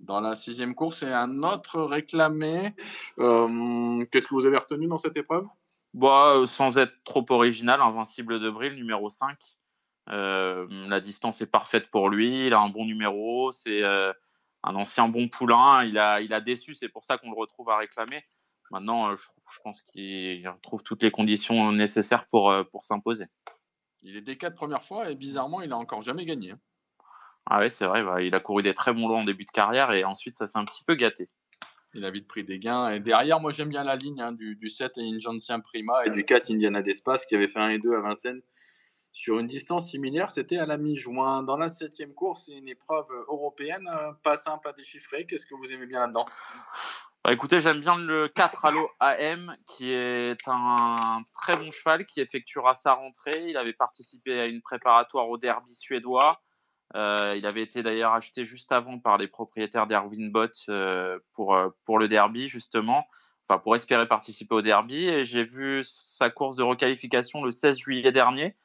[0.00, 2.74] Dans la sixième course, c'est un autre réclamé.
[3.18, 5.46] Euh, qu'est-ce que vous avez retenu dans cette épreuve?
[5.94, 9.38] Bon, euh, sans être trop original, Invincible de Bril, numéro 5.
[10.10, 12.48] Euh, la distance est parfaite pour lui.
[12.48, 13.52] Il a un bon numéro.
[13.52, 14.12] C'est euh,
[14.64, 15.84] un ancien bon poulain.
[15.84, 16.74] Il a, il a déçu.
[16.74, 18.24] C'est pour ça qu'on le retrouve à réclamer.
[18.72, 19.24] Maintenant, je,
[19.62, 23.26] pense qu'il retrouve toutes les conditions nécessaires pour, pour s'imposer.
[24.02, 26.54] Il est des quatre premières fois et bizarrement, il a encore jamais gagné.
[27.46, 28.02] Ah oui, c'est vrai.
[28.02, 30.48] Bah, il a couru des très bons lots en début de carrière et ensuite, ça
[30.48, 31.30] s'est un petit peu gâté
[31.94, 32.90] il a vite pris des gains.
[32.90, 36.24] Et derrière, moi, j'aime bien la ligne hein, du, du 7 Ingencien Prima et du
[36.24, 38.42] 4 Indiana d'Espace qui avait fait 1 et 2 à Vincennes
[39.12, 40.30] sur une distance similaire.
[40.30, 41.42] C'était à la mi-juin.
[41.44, 43.88] Dans la septième course, c'est une épreuve européenne,
[44.22, 45.24] pas simple à déchiffrer.
[45.24, 46.26] Qu'est-ce que vous aimez bien là-dedans?
[47.24, 52.20] Bah, écoutez, j'aime bien le 4 Allo AM, qui est un très bon cheval qui
[52.20, 53.48] effectuera sa rentrée.
[53.48, 56.42] Il avait participé à une préparatoire au derby suédois.
[56.94, 61.54] Euh, il avait été d'ailleurs acheté juste avant par les propriétaires d'Erwin Bott euh, pour,
[61.54, 63.06] euh, pour le derby, justement,
[63.48, 65.06] enfin pour espérer participer au derby.
[65.06, 68.56] Et j'ai vu sa course de requalification le 16 juillet dernier.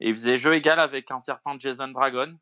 [0.00, 2.34] Et il faisait jeu égal avec un certain Jason Dragon.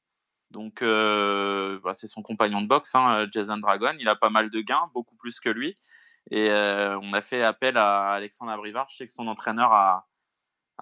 [0.51, 3.95] Donc, bah, c'est son compagnon de boxe, hein, Jason Dragon.
[3.99, 5.77] Il a pas mal de gains, beaucoup plus que lui.
[6.31, 8.89] Et on a fait appel à Alexandre Abrivard.
[8.91, 10.07] Je sais que son entraîneur a,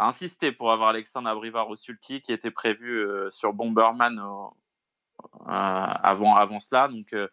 [0.00, 5.46] a insisté pour avoir Alexandre Abrivard au sulky qui était prévu euh, sur Bomberman euh,
[5.46, 6.88] avant, avant cela.
[6.88, 7.28] Donc euh,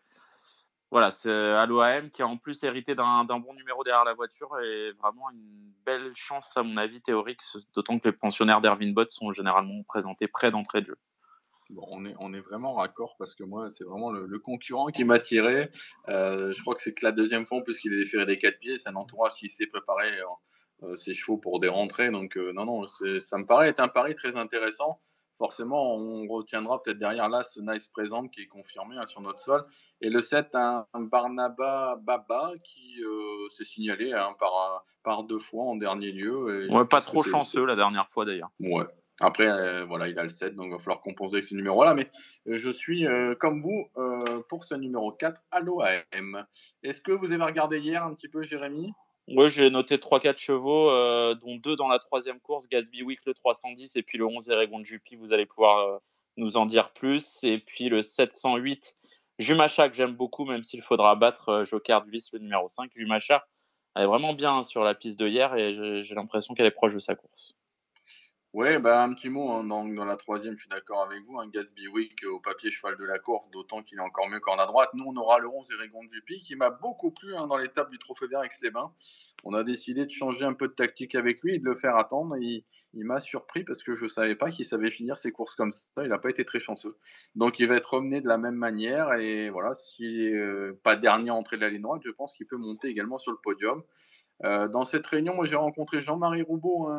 [0.91, 1.30] voilà, c'est
[1.65, 5.71] l'OAM qui a en plus hérité d'un bon numéro derrière la voiture et vraiment une
[5.86, 7.41] belle chance à mon avis théorique,
[7.75, 10.97] d'autant que les pensionnaires d'Erwin Bott sont généralement présentés près d'entrée de jeu.
[11.69, 15.03] Bon, on est, on est vraiment raccord parce que moi, c'est vraiment le, concurrent qui
[15.03, 15.69] m'a tiré.
[16.08, 18.88] je crois que c'est que la deuxième fois, puisqu'il est déféré des quatre pieds, c'est
[18.88, 20.25] un entourage qui s'est préparé euh,
[20.95, 22.11] c'est chaud pour des rentrées.
[22.11, 24.99] Donc, euh, non, non, ça me paraît être un pari très intéressant.
[25.37, 29.39] Forcément, on retiendra peut-être derrière là ce Nice Présent qui est confirmé hein, sur notre
[29.39, 29.65] sol.
[30.01, 35.65] Et le 7, un, Barnaba Baba qui euh, s'est signalé hein, par, par deux fois
[35.65, 36.67] en dernier lieu.
[36.71, 38.49] ouais, pas trop chanceux la dernière fois d'ailleurs.
[38.59, 38.85] Ouais.
[39.19, 41.95] Après, voilà, il a le 7, donc il va falloir composer avec ce numéro-là.
[41.95, 42.07] Mais
[42.45, 43.05] je suis,
[43.39, 43.89] comme vous,
[44.47, 46.45] pour ce numéro 4, à l'OAM.
[46.83, 48.93] Est-ce que vous avez regardé hier un petit peu, Jérémy?
[49.27, 53.33] Moi, j'ai noté 3-4 chevaux, euh, dont deux dans la troisième course, Gatsby Week le
[53.33, 55.97] 310 et puis le 11 Eregon Juppy, vous allez pouvoir euh,
[56.37, 57.43] nous en dire plus.
[57.43, 58.95] Et puis le 708
[59.37, 62.89] Jumacha que j'aime beaucoup, même s'il faudra battre euh, Joker du le numéro 5.
[62.95, 63.45] Jumacha,
[63.95, 66.93] elle est vraiment bien sur la piste de hier et j'ai l'impression qu'elle est proche
[66.93, 67.53] de sa course.
[68.58, 69.52] Ouais, bah, un petit mot.
[69.52, 71.38] Hein, dans, la troisième, je suis d'accord avec vous.
[71.38, 74.58] Hein, Gatsby Wick au papier cheval de la course, d'autant qu'il est encore mieux qu'en
[74.58, 74.89] à droite.
[74.96, 78.00] Nous, on aura le 11 Eregon Dupi qui m'a beaucoup plu hein, dans l'étape du
[78.00, 78.72] Trophée vert avec ses.
[79.43, 81.98] On a décidé de changer un peu de tactique avec lui et de le faire
[81.98, 82.36] attendre.
[82.38, 82.63] Il,
[82.96, 85.72] il m'a surpris parce que je ne savais pas qu'il savait finir ses courses comme
[85.72, 85.82] ça.
[86.02, 86.98] Il n'a pas été très chanceux.
[87.36, 89.13] Donc, il va être emmené de la même manière.
[89.13, 92.58] Et voilà, n'est euh, pas dernier entrée de la ligne droite, je pense qu'il peut
[92.58, 93.84] monter également sur le podium.
[94.43, 96.89] Euh, dans cette réunion, moi, j'ai rencontré Jean-Marie Roubaud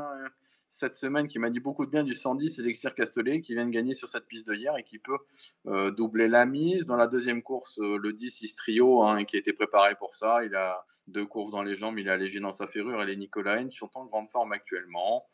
[0.78, 3.70] cette semaine qui m'a dit beaucoup de bien du 110 Elixir Castellet qui vient de
[3.72, 5.18] gagner sur cette piste de hier et qui peut
[5.66, 6.86] euh, doubler la mise.
[6.86, 10.44] Dans la deuxième course, euh, le 10 Istrio hein, qui a été préparé pour ça.
[10.44, 13.16] Il a deux courses dans les jambes, il a léger dans sa ferrure et les
[13.16, 15.26] Nicolaïne sont en grande forme actuellement.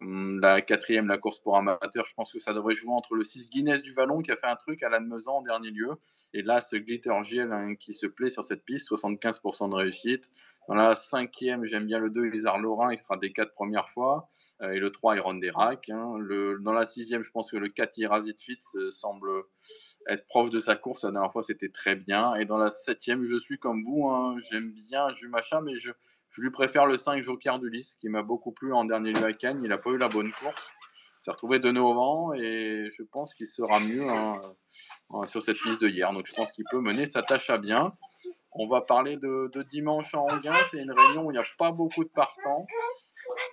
[0.00, 3.22] Hum, la quatrième, la course pour amateurs, je pense que ça devrait jouer entre le
[3.22, 5.90] 6 Guinness du Vallon qui a fait un truc à l'Anne-Mezan en dernier lieu.
[6.32, 10.30] Et là, ce Glitter Giel hein, qui se plaît sur cette piste, 75% de réussite.
[10.68, 14.28] Dans la cinquième, j'aime bien le 2, Elisard Laurent, il sera des quatre premières fois.
[14.62, 15.90] Euh, et le 3, Iron Derac.
[15.90, 16.18] Hein.
[16.60, 19.28] dans la sixième, je pense que le 4, Irazit Fitz euh, semble
[20.08, 21.04] être proche de sa course.
[21.04, 22.34] La dernière fois, c'était très bien.
[22.36, 24.08] Et dans la septième, je suis comme vous.
[24.08, 24.36] Hein.
[24.50, 25.92] J'aime bien Jumacha, mais je
[26.30, 29.32] Je lui préfère le 5 Joker d'Ulysse, qui m'a beaucoup plu en dernier lieu à
[29.32, 29.60] Cannes.
[29.64, 30.70] Il n'a pas eu la bonne course.
[31.20, 34.40] Il s'est retrouvé de au vent et je pense qu'il sera mieux hein,
[35.26, 36.12] sur cette piste de hier.
[36.12, 37.92] Donc je pense qu'il peut mener sa tâche à bien.
[38.52, 40.52] On va parler de, dimanche en Anguin.
[40.70, 42.66] C'est une réunion où il n'y a pas beaucoup de partants.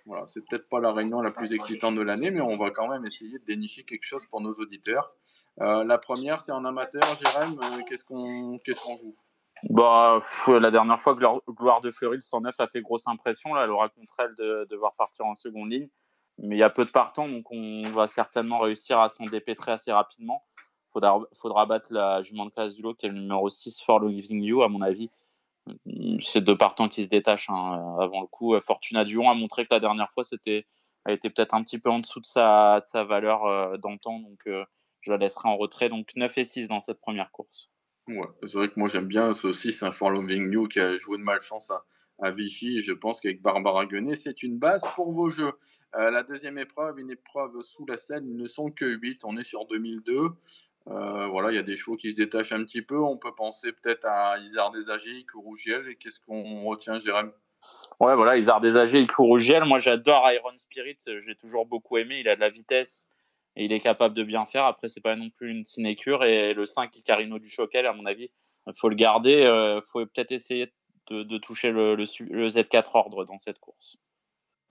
[0.05, 2.87] Voilà, c'est peut-être pas la réunion la plus excitante de l'année, mais on va quand
[2.87, 5.13] même essayer de dénicher quelque chose pour nos auditeurs.
[5.59, 7.17] Euh, la première, c'est en amateur.
[7.19, 9.15] Jérém, euh, qu'est-ce qu'on joue?
[9.63, 13.57] Bah, la dernière fois, Gloire de Fleury, le 109 a fait grosse impression.
[13.57, 15.89] Elle aura contre elle de devoir partir en seconde ligne.
[16.39, 19.71] Mais il y a peu de partants, donc on va certainement réussir à s'en dépêtrer
[19.71, 20.43] assez rapidement.
[20.59, 23.81] Il faudra, faudra battre la jument de classe du lot, qui est le numéro 6,
[23.83, 25.09] For Living You, à mon avis.
[26.21, 28.57] C'est deux partants qui se détachent hein, avant le coup.
[28.61, 30.65] Fortuna Dion a montré que la dernière fois, c'était,
[31.05, 34.19] elle était peut-être un petit peu en dessous de sa, de sa valeur euh, d'antan,
[34.19, 34.63] donc euh,
[35.01, 35.89] je la laisserai en retrait.
[35.89, 37.69] Donc 9 et 6 dans cette première course.
[38.07, 41.17] C'est vrai que moi j'aime bien ce 6, un For Living You qui a joué
[41.17, 41.71] de malchance
[42.19, 42.81] à, Vichy.
[42.81, 45.51] Je pense qu'avec Barbara Guenet, c'est une base pour vos jeux.
[45.95, 49.23] Euh, la deuxième épreuve, une épreuve sous la selle, ils ne sont que 8.
[49.23, 50.31] On est sur 2002.
[50.87, 52.97] Euh, voilà, il y a des chevaux qui se détachent un petit peu.
[52.97, 55.87] On peut penser peut-être à Isard Desagés, Rougiel.
[55.89, 57.31] Et qu'est-ce qu'on retient, Jérôme
[57.99, 59.65] Ouais, voilà, Isard Desagés, Rougiel.
[59.65, 60.97] Moi, j'adore Iron Spirit.
[61.19, 62.21] J'ai toujours beaucoup aimé.
[62.21, 63.07] Il a de la vitesse
[63.57, 64.65] et il est capable de bien faire.
[64.65, 66.23] Après, c'est pas non plus une sinécure.
[66.23, 68.29] Et le 5, Icarino du Choquel, à mon avis,
[68.67, 69.31] il faut le garder.
[69.31, 70.71] Il euh, faut peut-être essayer
[71.09, 73.97] de, toucher le, le, Z4 ordre dans cette course.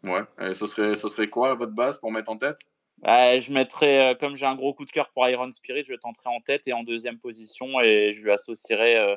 [0.05, 2.59] Ouais, et ce serait, ce serait quoi votre base pour mettre en tête?
[3.03, 6.31] Je mettrais, euh, comme j'ai un gros coup de cœur pour Iron Spirit, je tenterai
[6.31, 9.17] en tête et en deuxième position et je lui associerai euh,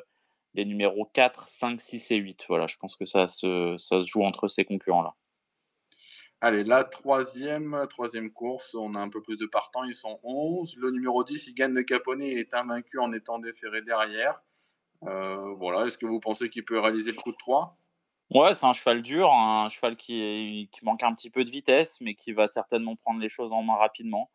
[0.54, 2.46] les numéros 4, 5, 6 et 8.
[2.48, 5.14] Voilà, je pense que ça se, ça se joue entre ces concurrents-là.
[6.42, 7.86] Allez, la troisième,
[8.32, 10.74] course, on a un peu plus de partants, ils sont 11.
[10.76, 14.40] Le numéro 10, il gagne de Caponnet, est invaincu en étant déféré derrière.
[15.04, 17.76] Euh, voilà, est-ce que vous pensez qu'il peut réaliser le coup de 3
[18.30, 22.00] Ouais, c'est un cheval dur, un cheval qui, qui, manque un petit peu de vitesse,
[22.00, 24.30] mais qui va certainement prendre les choses en main rapidement.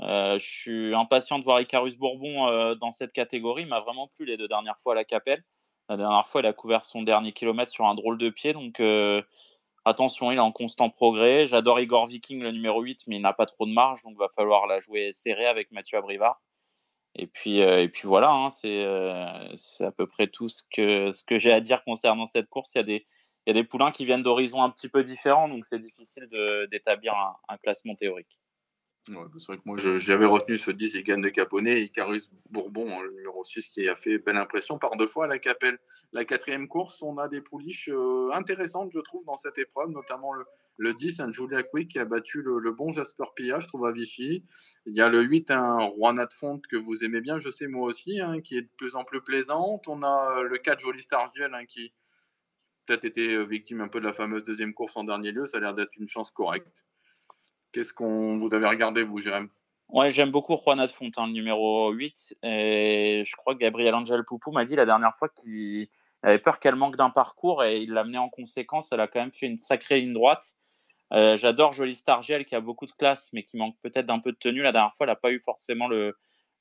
[0.00, 3.62] Euh, je suis impatient de voir Icarus Bourbon euh, dans cette catégorie.
[3.62, 5.42] Il m'a vraiment plu les deux dernières fois à la Capelle.
[5.88, 8.52] La dernière fois, il a couvert son dernier kilomètre sur un drôle de pied.
[8.52, 8.80] Donc,
[9.88, 11.46] attention, il est en constant progrès.
[11.46, 14.02] J'adore Igor Viking, le numéro 8, mais il n'a pas trop de marge.
[14.02, 16.40] Donc, va falloir la jouer serrée avec Mathieu Abrivard.
[17.14, 21.12] Et puis, euh, et puis voilà, hein, euh, c'est à peu près tout ce que,
[21.12, 22.72] ce que j'ai à dire concernant cette course.
[22.74, 23.06] Il y a des,
[23.46, 26.28] il y a des poulains qui viennent d'horizons un petit peu différents, donc c'est difficile
[26.70, 27.14] d'établir
[27.48, 28.38] un, classement théorique.
[29.08, 32.90] Ouais, c'est vrai que moi j'avais retenu ce 10 Egan de Caponnet et Carus Bourbon,
[32.90, 35.78] hein, le numéro 6, qui a fait belle impression par deux fois à la Capelle.
[36.12, 40.32] La quatrième course, on a des pouliches euh, intéressantes, je trouve, dans cette épreuve, notamment
[40.32, 40.44] le,
[40.78, 43.92] le 10, un Julia Quick qui a battu le, bon Jasper Pilla, je trouve, à
[43.92, 44.44] Vichy.
[44.86, 47.66] Il y a le 8, un Juana de Fonte que vous aimez bien, je sais
[47.66, 49.88] moi aussi, hein, qui est de plus en plus plaisante.
[49.88, 51.92] On a euh, le 4 Jolie Stargiel hein, qui
[52.86, 55.46] peut-être été euh, victime un peu de la fameuse deuxième course en dernier lieu.
[55.46, 56.84] Ça a l'air d'être une chance correcte.
[57.72, 59.48] Qu'est-ce qu'on vous avez regardé, vous, Jérém?
[59.90, 62.36] Ouais, j'aime beaucoup Juana de Fonte, hein, le numéro 8.
[62.42, 65.88] Et je crois que Gabriel Angel Poupou m'a dit la dernière fois qu'il
[66.22, 68.92] avait peur qu'elle manque d'un parcours et il l'a amené en conséquence.
[68.92, 70.56] Elle a quand même fait une sacrée ligne droite.
[71.14, 74.32] Euh, j'adore Jolie Stargel qui a beaucoup de classe, mais qui manque peut-être d'un peu
[74.32, 74.60] de tenue.
[74.60, 76.14] La dernière fois, elle n'a pas eu forcément le,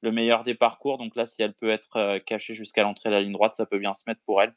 [0.04, 0.98] meilleur des parcours.
[0.98, 3.66] Donc là, si elle peut être euh, cachée jusqu'à l'entrée de la ligne droite, ça
[3.66, 4.56] peut bien se mettre pour elle.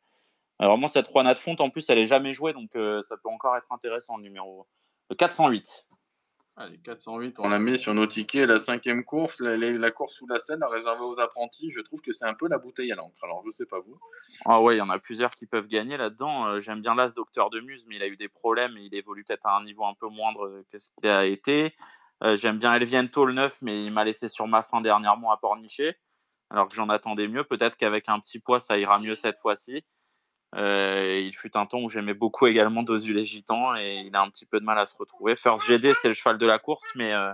[0.62, 2.70] Euh, vraiment, cette Juana de Fonte, en plus, elle n'est jamais jouée, donc
[3.02, 4.68] ça peut encore être intéressant, le numéro
[5.18, 5.88] 408.
[6.56, 8.46] Allez, 408, on l'a mis sur nos tickets.
[8.46, 12.26] La cinquième course, la, course sous la scène, réservée aux apprentis, je trouve que c'est
[12.26, 13.16] un peu la bouteille à l'encre.
[13.22, 13.98] Alors, je sais pas vous.
[14.44, 16.46] Ah ouais, il y en a plusieurs qui peuvent gagner là-dedans.
[16.46, 18.94] Euh, j'aime bien l'As Docteur de Muse, mais il a eu des problèmes et il
[18.94, 21.74] évolue peut-être à un niveau un peu moindre que ce qu'il a été.
[22.22, 25.38] Euh, j'aime bien Elviento le 9, mais il m'a laissé sur ma fin dernièrement à
[25.38, 25.96] Pornichet,
[26.50, 27.44] alors que j'en attendais mieux.
[27.44, 29.84] Peut-être qu'avec un petit poids, ça ira mieux cette fois-ci.
[30.56, 34.22] Euh, il fut un temps où j'aimais beaucoup également Dosu les Gitans et il a
[34.22, 35.36] un petit peu de mal à se retrouver.
[35.36, 37.32] First GD, c'est le cheval de la course, mais, euh,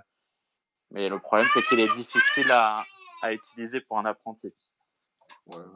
[0.90, 2.85] mais le problème, c'est qu'il est difficile à,
[3.22, 4.52] à, utiliser pour un apprenti.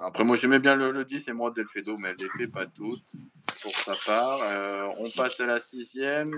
[0.03, 2.67] Après, moi, j'aimais bien le, le 10 et moi Delfedo, mais elle ne fait pas
[2.67, 3.15] toutes
[3.63, 4.43] pour sa part.
[4.43, 6.31] Euh, on passe à la sixième.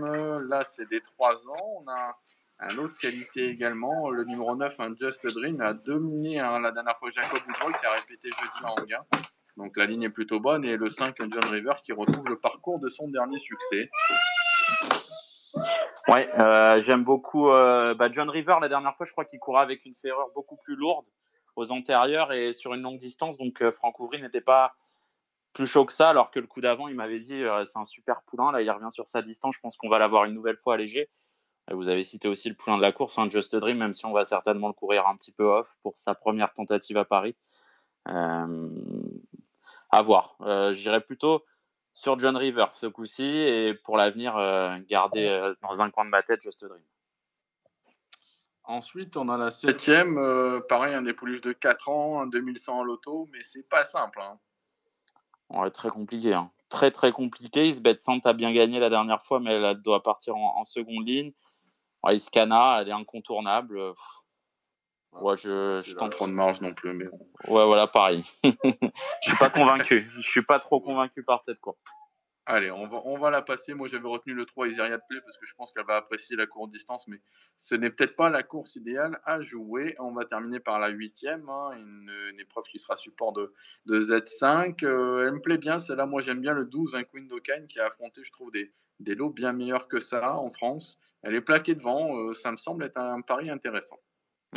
[0.49, 1.83] Là, c'est des 3 ans.
[1.83, 2.19] On a
[2.61, 4.11] un autre qualité également.
[4.11, 7.87] Le numéro 9, un Just Dream, a dominé hein, la dernière fois Jacob Boudroy qui
[7.87, 9.05] a répété jeudi en gain.
[9.57, 10.65] Donc la ligne est plutôt bonne.
[10.65, 13.91] Et le 5, John River, qui retrouve le parcours de son dernier succès.
[16.09, 18.57] Ouais, euh, j'aime beaucoup euh, bah, John River.
[18.61, 21.09] La dernière fois, je crois qu'il courait avec une ferreur beaucoup plus lourde
[21.55, 23.39] aux antérieurs et sur une longue distance.
[23.39, 24.75] Donc euh, Franck Ouvry n'était pas
[25.53, 28.23] plus chaud que ça, alors que le coup d'avant, il m'avait dit c'est un super
[28.23, 28.53] poulain.
[28.53, 29.55] Là, il revient sur sa distance.
[29.55, 31.11] Je pense qu'on va l'avoir une nouvelle fois allégé.
[31.71, 34.13] Vous avez cité aussi le poulain de la course, hein, Just Dream, même si on
[34.13, 37.37] va certainement le courir un petit peu off pour sa première tentative à Paris.
[39.95, 40.37] Euh, à voir.
[40.41, 41.45] Euh, je dirais plutôt
[41.95, 44.35] sur John River ce coup-ci et pour l'avenir,
[44.89, 46.83] garder dans un coin de ma tête Just Dream.
[48.65, 50.15] Ensuite, on a la septième,
[50.71, 54.23] pareil, un dépouillage de 4 ans, un 2100 en loto, mais c'est pas simple.
[54.23, 54.39] Hein.
[55.51, 56.33] Ouais, très compliqué.
[56.33, 56.51] Hein.
[56.71, 57.69] Très très compliqué.
[57.69, 61.33] Isbeth Sant a bien gagné la dernière fois, mais elle doit partir en, seconde ligne.
[62.03, 63.79] Ouais, Iskana, elle est incontournable.
[65.21, 67.07] Ouais, je, je tente trop de marge non plus, mais
[67.49, 68.25] Ouais, voilà, pareil.
[68.45, 68.49] je
[69.23, 70.07] suis pas convaincu.
[70.07, 71.85] Je suis pas trop convaincu par cette course.
[72.45, 73.73] Allez, on va, on va la passer.
[73.73, 76.35] Moi, j'avais retenu le 3 Isiria de Play parce que je pense qu'elle va apprécier
[76.35, 77.21] la courte distance, mais
[77.61, 79.95] ce n'est peut-être pas la course idéale à jouer.
[80.01, 83.55] On va terminer par la huitième, hein, une, épreuve qui sera support de,
[83.87, 84.85] de Z5.
[84.85, 86.07] Euh, elle me plaît bien, celle-là.
[86.07, 87.29] Moi, j'aime bien le 12, un Queen
[87.69, 90.99] qui a affronté, je trouve, des, des lots bien meilleurs que ça en France.
[91.23, 92.17] Elle est plaquée devant.
[92.17, 94.01] Euh, ça me semble être un pari intéressant.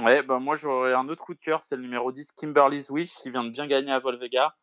[0.02, 1.64] Ouais, bah moi, j'aurais un autre coup de cœur.
[1.64, 4.56] C'est le numéro 10, Kimberly's Wish, qui vient de bien gagner à Volvega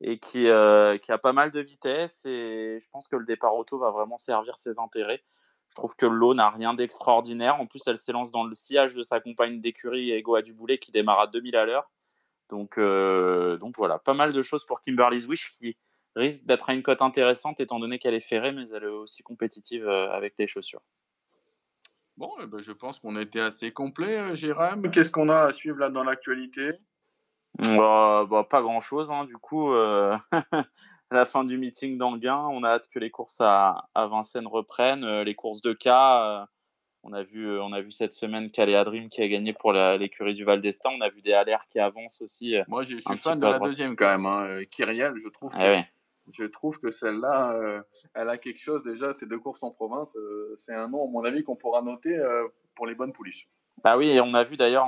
[0.00, 2.24] et qui, euh, qui a pas mal de vitesse.
[2.26, 5.22] Et je pense que le départ auto va vraiment servir ses intérêts.
[5.70, 7.60] Je trouve que l'eau n'a rien d'extraordinaire.
[7.60, 11.20] En plus, elle s'élance dans le sillage de sa compagne d'écurie, Ego Aduboulet, qui démarre
[11.20, 11.90] à 2000 à l'heure.
[12.50, 15.76] Donc, euh, donc voilà, pas mal de choses pour Kimberly's Wish qui
[16.16, 19.22] risque d'être à une cote intéressante étant donné qu'elle est ferrée, mais elle est aussi
[19.22, 20.82] compétitive euh, avec les chaussures.
[22.16, 24.90] Bon, eh ben, je pense qu'on a été assez complet, Jérôme.
[24.90, 26.72] Qu'est-ce qu'on a à suivre là dans l'actualité?
[27.58, 29.24] Bah, bah, pas grand chose, hein.
[29.24, 30.16] du coup, euh,
[31.10, 35.04] la fin du meeting d'Anguin, on a hâte que les courses à, à Vincennes reprennent.
[35.04, 36.46] Euh, les courses de cas, euh,
[37.02, 40.34] on, a vu, on a vu cette semaine Caléa Dream qui a gagné pour l'écurie
[40.34, 40.92] du Val d'Estaing.
[40.96, 42.56] On a vu des alertes qui avancent aussi.
[42.68, 44.62] Moi, je suis fan de la deuxième quand même, hein.
[44.70, 45.52] Kyriel, je trouve.
[45.54, 45.82] Eh que,
[46.30, 47.82] Je trouve que celle-là,
[48.14, 49.12] elle a quelque chose déjà.
[49.14, 50.16] Ces deux courses en province,
[50.56, 52.16] c'est un nom, à mon avis, qu'on pourra noter
[52.74, 53.48] pour les bonnes pouliches.
[53.82, 54.86] Bah oui, et on a vu d'ailleurs,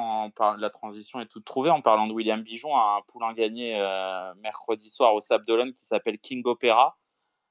[0.59, 4.89] la transition est toute trouvée en parlant de William Bijon, un poulain gagné euh, mercredi
[4.89, 6.97] soir au Sable d'Olonne qui s'appelle King Opera.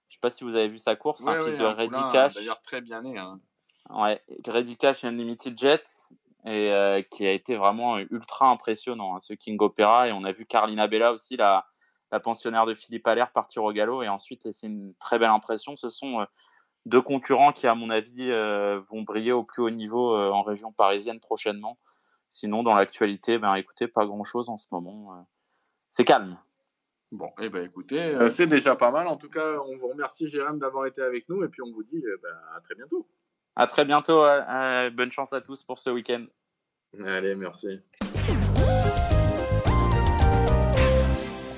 [0.07, 2.35] Je sais pas si vous avez vu sa course, un fils de Reddy Cash.
[2.35, 3.17] D'ailleurs très bien né.
[3.17, 3.41] Hein.
[3.89, 5.83] Ouais, Reddy Cash et Unlimited Jet
[6.45, 10.07] et euh, qui a été vraiment ultra impressionnant, hein, ce King Opera.
[10.07, 11.65] Et on a vu Carlina Bella aussi, la,
[12.13, 15.75] la pensionnaire de Philippe Allaire, partir au galop et ensuite laisser une très belle impression.
[15.75, 16.25] Ce sont euh,
[16.85, 20.43] deux concurrents qui, à mon avis, euh, vont briller au plus haut niveau euh, en
[20.43, 21.79] région parisienne prochainement.
[22.29, 25.27] Sinon, dans l'actualité, ben écoutez, pas grand-chose en ce moment.
[25.89, 26.37] C'est calme.
[27.11, 29.07] Bon, et eh ben écoutez, c'est déjà pas mal.
[29.07, 31.83] En tout cas, on vous remercie, Jérôme, d'avoir été avec nous et puis on vous
[31.83, 33.07] dit ben, à très bientôt.
[33.55, 34.23] À très bientôt.
[34.95, 36.25] bonne chance à tous pour ce week-end.
[37.05, 37.79] Allez, merci.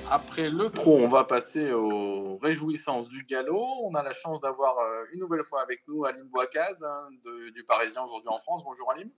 [0.08, 3.66] Après le trot, on va passer aux réjouissances du galop.
[3.82, 7.08] On a la chance d'avoir euh, une nouvelle fois avec nous Alim Bouakaz hein,
[7.52, 8.62] du Parisien aujourd'hui en France.
[8.64, 9.10] Bonjour Alim.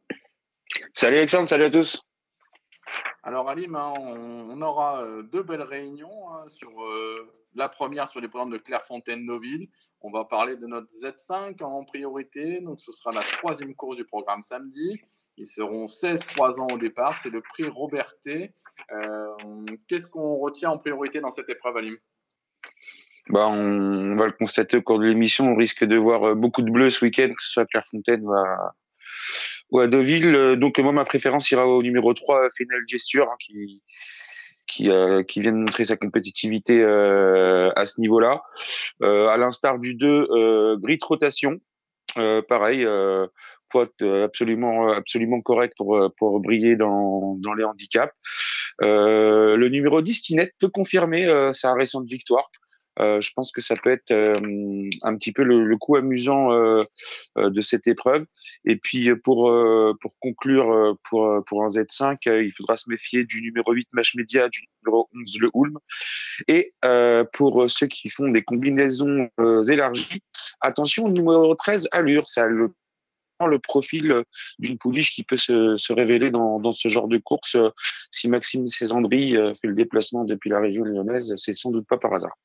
[0.95, 2.03] Salut Alexandre, salut à tous.
[3.23, 8.23] Alors Alim, hein, on, aura euh, deux belles réunions hein, sur euh, la première sur
[8.23, 9.69] les programmes de Clairefontaine-Noville.
[10.01, 12.61] On va parler de notre Z5 en priorité.
[12.63, 14.99] Donc ce sera la troisième course du programme samedi.
[15.37, 17.19] Ils seront 16-3 ans au départ.
[17.23, 18.53] C'est le prix Roberté.
[18.93, 21.97] Euh, qu'est-ce qu'on retient en priorité dans cette épreuve, Alim?
[23.31, 25.53] Bah, on, va le constater au cours de l'émission.
[25.53, 28.25] On risque de voir euh, beaucoup de bleus ce week-end, que ce soit à Clairefontaine
[28.25, 28.75] ou à,
[29.71, 30.35] ou à Deauville.
[30.35, 33.83] Euh, donc, moi, ma préférence ira au numéro 3, Final Gesture, hein, qui,
[34.87, 38.43] vient de montrer sa compétitivité à ce niveau-là.
[39.03, 41.59] à l'instar du 2, Grit Rotation.
[42.49, 42.87] pareil,
[43.69, 43.89] poids
[44.25, 48.15] absolument correct pour briller dans les handicaps.
[48.83, 52.51] Euh, le numéro 10, Tinette, peut confirmer euh, sa récente victoire.
[53.01, 57.87] Euh, je pense que ça peut être un petit peu le, coup amusant de cette
[57.87, 58.27] épreuve.
[58.65, 59.55] Et puis pour
[60.01, 64.49] pour conclure pour pour un Z5, il faudra se méfier du numéro 8 Match Media,
[64.49, 65.79] du numéro 11 le Ulm.
[66.49, 66.75] Et
[67.33, 69.31] pour ceux qui font des combinaisons
[69.69, 70.21] élargies,
[70.61, 72.73] attention au numéro 13 Allure, ça le
[73.47, 74.23] le profil euh,
[74.59, 77.55] d'une pouliche qui peut se, révéler dans, ce genre de course.
[77.55, 77.71] Euh,
[78.11, 81.99] si Maxime Césandry euh, fait le déplacement depuis la région lyonnaise, c'est sans doute pas
[81.99, 82.37] par hasard.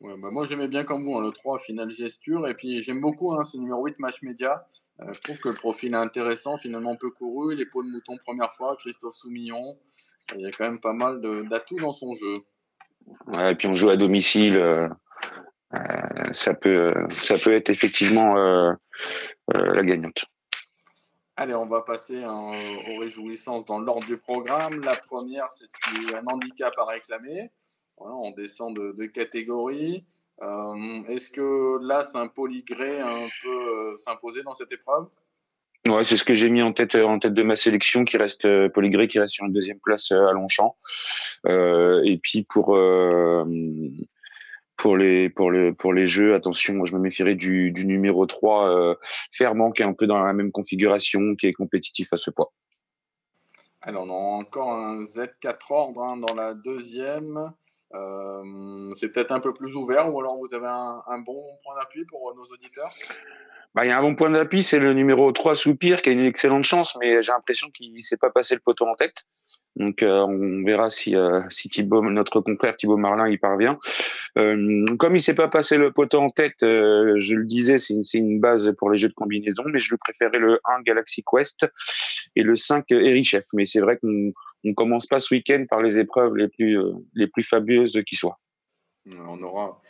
[0.00, 3.00] Ouais, bah moi j'aimais bien comme vous hein, le 3 final gesture et puis j'aime
[3.00, 4.66] beaucoup hein, ce numéro 8 match média.
[5.10, 8.52] je trouve que le profil est intéressant, finalement peu couru, les peaux de mouton première
[8.52, 9.78] fois, Christophe Soumillon.
[10.34, 12.36] Il y a quand même pas mal d'atouts dans son jeu.
[13.28, 14.90] Ouais, et puis on joue à domicile.
[16.32, 18.36] Ça peut ça peut être effectivement
[19.54, 20.24] euh, la gagnante.
[21.36, 24.80] Allez, on va passer aux réjouissances dans l'ordre du programme.
[24.82, 27.50] La première, c'est un handicap à réclamer.
[27.98, 30.04] on descend de, catégorie.
[30.42, 35.08] Euh, est-ce que là, c'est un polygré un peu euh, s'imposer dans cette épreuve?
[35.88, 38.68] Ouais, c'est ce que j'ai mis en tête en tête de ma sélection, qui reste
[38.68, 40.76] Polygré, qui reste sur une deuxième place à Longchamp.
[41.46, 42.76] et puis pour
[44.86, 46.34] pour les pour pour les jeux.
[46.34, 48.94] Attention, je me méfierais du, numéro 3 euh,
[49.32, 52.52] Fermant qui est un peu dans la même configuration, qui est compétitif à ce poids.
[53.82, 57.52] Alors on a encore un Z4 ordre hein, dans la deuxième.
[57.94, 62.04] Euh, c'est peut-être un peu plus ouvert ou alors vous avez un bon point d'appui
[62.04, 62.94] pour nos auditeurs?
[63.76, 66.12] Bah, il y a un bon point d'appui, c'est le numéro 3 Soupir qui a
[66.12, 69.26] une excellente chance, mais j'ai l'impression qu'il ne s'est pas passé le poteau en tête.
[69.76, 73.78] Donc euh, on verra si, euh, si Thibaut, notre confrère Thibaut Marlin y parvient.
[74.38, 78.40] Euh, comme il s'est pas passé le poteau en tête, je le disais, c'est une,
[78.40, 81.66] base pour les jeux de combinaison, mais je lui préférais le 1 Galaxy Quest
[82.34, 82.86] et le 5
[83.24, 83.44] Chef.
[83.52, 84.32] Mais c'est vrai qu'on
[84.64, 86.78] ne commence pas ce week-end par les épreuves les plus,
[87.12, 88.38] les plus fabuleuses qui soient.
[89.06, 89.82] On aura,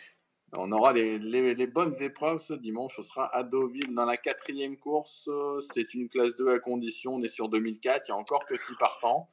[0.56, 2.96] on aura les, bonnes épreuves ce dimanche.
[2.96, 5.28] Ce sera à Deauville dans la quatrième course.
[5.74, 7.14] C'est une classe 2 à condition.
[7.14, 8.04] On est sur 2004.
[8.06, 9.28] Il y a encore que 6 partants.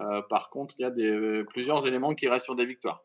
[0.00, 3.04] Euh, par contre, il y a plusieurs éléments qui restent sur des victoires.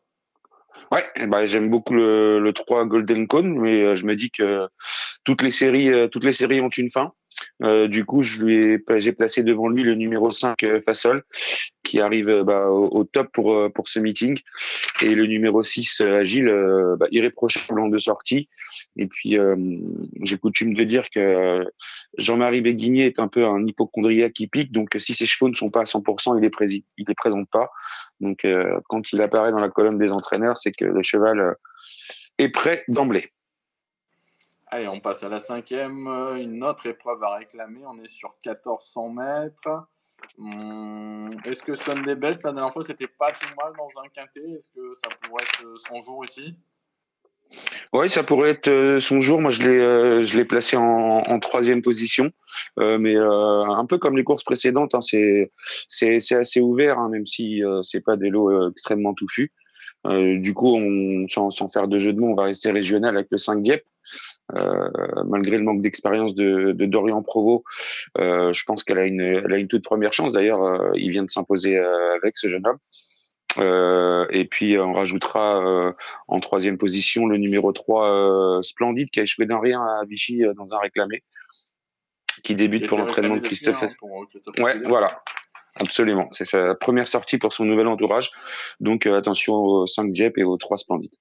[0.90, 4.68] Ouais, bah, j'aime beaucoup le, le 3 Golden Cone, mais euh, je me dis que
[5.24, 7.12] toutes les séries, euh, toutes les séries ont une fin.
[7.62, 11.22] Euh, du coup, je lui ai, j'ai placé devant lui le numéro 5 euh, Fasol,
[11.84, 14.38] qui arrive euh, bah, au, top pour pour ce meeting,
[15.02, 16.52] et le numéro 6 Agile,
[16.98, 18.48] bah, irréprochable en deux sorties.
[18.96, 19.36] Et puis,
[20.22, 21.64] j'ai coutume de dire que
[22.18, 25.70] Jean-Marie Béguigné est un peu un hypochondriaque qui pique, donc si ses chevaux ne sont
[25.70, 27.70] pas à 100%, il les, il les présente pas.
[28.20, 28.46] Donc,
[28.88, 31.56] quand il apparaît dans la colonne des entraîneurs, c'est que le cheval
[32.38, 33.33] est prêt d'emblée.
[34.74, 36.08] Allez, on passe à la cinquième.
[36.36, 37.82] Une autre épreuve à réclamer.
[37.86, 39.86] On est sur 1400 mètres.
[40.36, 44.50] Hmm, est-ce que Sunday Best, la dernière fois, c'était pas tout mal dans un quintet?
[44.50, 46.56] Est-ce que ça pourrait être son jour ici?
[47.92, 49.40] Oui, ça pourrait être euh, son jour.
[49.40, 52.32] Moi, je l'ai, euh, placé en, troisième position,
[52.80, 55.52] euh, mais un peu comme les courses précédentes, hein, c'est,
[56.34, 59.52] assez ouvert, hein, même si c'est pas des lots extrêmement touffus.
[60.04, 60.76] du coup,
[61.28, 63.84] sans, faire de jeu de mots, on va rester régional avec le 5 Dieppe.
[64.54, 64.90] Euh,
[65.26, 67.64] malgré le manque d'expérience de, de, Dorian Provo,
[68.18, 70.32] euh, je pense qu'elle a une, elle a une toute première chance.
[70.32, 72.78] D'ailleurs, euh, il vient de s'imposer avec ce jeune homme.
[73.58, 75.92] Euh, et puis on rajoutera euh,
[76.26, 80.74] en troisième position le numéro 3 Splendide qui a échoué d'un rien à Vichy dans
[80.74, 81.22] un réclamé,
[82.42, 83.82] qui débute pour l'entraînement de Christophe.
[83.82, 83.90] Hein,
[84.58, 85.22] ouais, voilà.
[85.76, 88.30] Absolument, c'est sa première sortie pour son nouvel entourage.
[88.80, 91.14] Donc attention aux 5 Dieppe et aux 3 Splendides.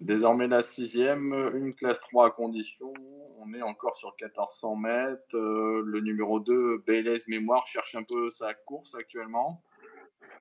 [0.00, 2.92] Désormais la sixième, une classe 3 à condition.
[3.40, 5.34] On est encore sur 1400 mètres.
[5.34, 9.60] Euh, le numéro 2, Bélez Mémoire, cherche un peu sa course actuellement.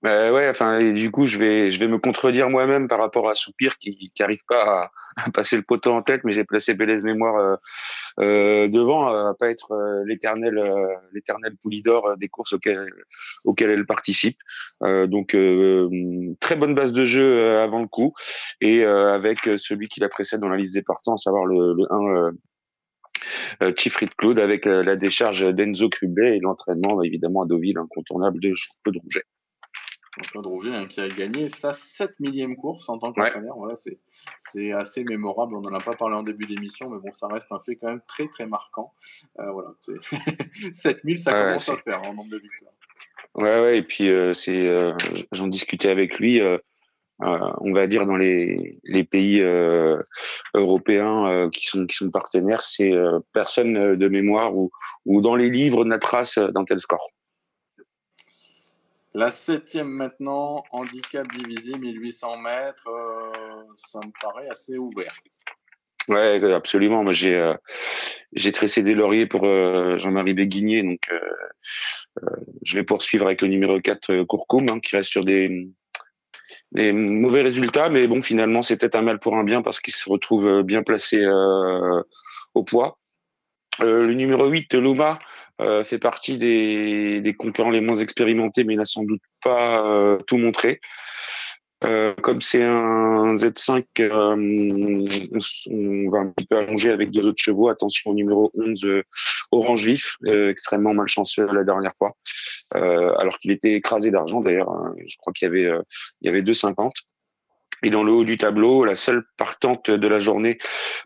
[0.03, 3.35] Bah ouais, enfin, du coup, je vais, je vais me contredire moi-même par rapport à
[3.35, 7.35] Soupir qui n'arrive pas à, passer le poteau en tête, mais j'ai placé Bélez Mémoire
[7.37, 7.55] euh,
[8.19, 12.87] euh, devant, à pas être euh, l'éternel, euh, l'éternel poulidor des courses auxquelles,
[13.43, 14.37] auxquelles elle participe.
[14.81, 15.35] donc,
[16.39, 18.13] très bonne base de jeu avant le coup,
[18.61, 21.85] et avec celui qui la précède dans la liste des partants, à savoir le, le
[21.89, 22.31] 1
[23.63, 28.53] euh, Tifrit Claude avec la décharge d'Enzo Crubet et l'entraînement évidemment à Deauville incontournable de
[28.83, 29.23] Claude Rouget.
[30.21, 33.55] Claude Rouget hein, qui a gagné sa 7 millième course en tant qu'entraîneur.
[33.57, 35.55] Voilà, c'est assez mémorable.
[35.55, 37.87] On n'en a pas parlé en début d'émission, mais bon, ça reste un fait quand
[37.87, 38.93] même très très marquant.
[39.39, 39.69] Euh, voilà,
[40.73, 42.73] 7000, ça commence à faire en nombre de victoires.
[43.35, 44.93] Ouais, ouais, et puis euh, c'est, euh,
[45.31, 46.41] j'en discutais avec lui.
[46.41, 46.57] Euh,
[47.19, 49.41] on va dire dans les, les pays
[50.53, 52.93] européens qui sont qui sont partenaires, c'est
[53.33, 54.69] personne de mémoire ou
[55.05, 57.09] ou dans les livres n'a trace d'un tel score.
[59.17, 65.15] La septième maintenant, handicap divisé 1800 mètres, euh, ça me paraît assez ouvert.
[66.07, 67.03] Ouais, absolument.
[67.03, 67.55] Moi, j'ai euh,
[68.53, 70.99] tressé des lauriers pour euh, Jean-Marie Béguigné, donc
[72.61, 75.67] je vais poursuivre avec le numéro 4 Courcoum, hein, qui reste sur des
[76.73, 79.95] des mauvais résultats, mais bon, finalement, c'est peut-être un mal pour un bien parce qu'il
[79.95, 81.25] se retrouve bien placé
[82.53, 82.99] au poids.
[83.79, 85.17] le numéro 8, Luma,
[85.61, 89.85] euh, fait partie des, des, concurrents les moins expérimentés, mais il n'a sans doute pas
[89.85, 90.79] euh, tout montré.
[91.83, 95.05] Euh, comme c'est un Z5, on,
[95.71, 97.69] on, va un petit peu allonger avec deux autres chevaux.
[97.69, 99.01] Attention au numéro 11,
[99.51, 102.15] Orange Vif, extrêmement malchanceux la dernière fois,
[102.73, 104.69] alors qu'il était écrasé d'argent d'ailleurs.
[104.69, 104.95] Hein.
[105.05, 105.71] je crois qu'il y avait,
[106.21, 106.91] il y avait 2,50.
[107.83, 110.57] Et dans le haut du tableau, la seule partante de la journée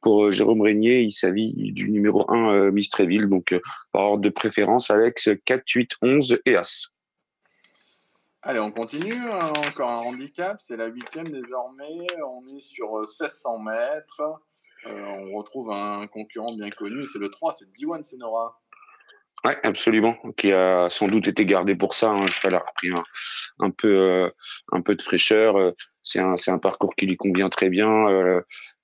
[0.02, 3.60] pour euh, Jérôme Régnier, il s'agit du numéro 1 euh, Mistréville, donc euh,
[3.92, 6.96] par ordre de préférence Alex 4, 8, 11 et As.
[8.44, 9.14] Allez, on continue.
[9.14, 12.08] Hein, encore un handicap, c'est la huitième désormais.
[12.26, 14.22] On est sur 1600 mètres.
[14.86, 18.60] on retrouve un concurrent bien connu, c'est le 3, c'est Diwan Senora.
[19.44, 20.16] Ouais, absolument.
[20.38, 22.12] Qui a sans doute été gardé pour ça.
[22.12, 22.26] Hein.
[22.44, 22.90] Repris
[23.60, 24.30] un, peu, euh,
[24.72, 25.74] un peu de fraîcheur.
[26.04, 28.08] C'est un, c'est un parcours qui lui convient très bien.
[28.08, 28.42] Euh,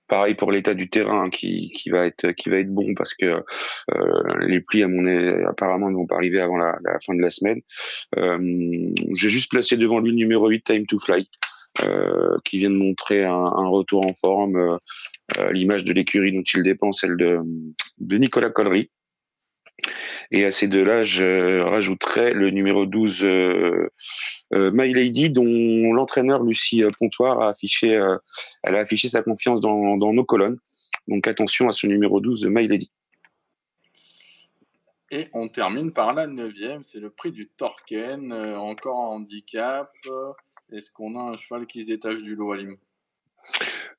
[0.07, 3.43] pareil pour l'état du terrain qui, qui va être, qui va être bon parce que
[3.93, 5.05] euh, les plis à mon
[5.47, 6.73] apparemment ne vont pas arriver avant la,
[7.05, 7.61] fin de la semaine.
[9.13, 11.29] J'ai juste placé devant lui le numéro 8 Time to Fly.
[12.45, 14.79] qui vient de montrer un, retour en forme,
[15.51, 17.41] l'image de l'écurie dont il dépend, celle de,
[17.99, 18.89] de Nicolas Collery.
[20.31, 23.89] Et à ces deux-là, je rajouterais le numéro 12, euh,
[24.53, 28.17] euh, My Lady, dont l'entraîneur Lucie Pontoire a affiché, euh,
[28.63, 30.57] elle a affiché sa confiance dans, nos colonnes.
[31.07, 32.91] Donc attention à ce numéro 12, My Lady.
[35.09, 39.93] Et on termine par la neuvième, c'est le prix du Torken, encore en handicap.
[40.73, 42.75] Est-ce qu'on a un cheval qui se détache du lot, Alim?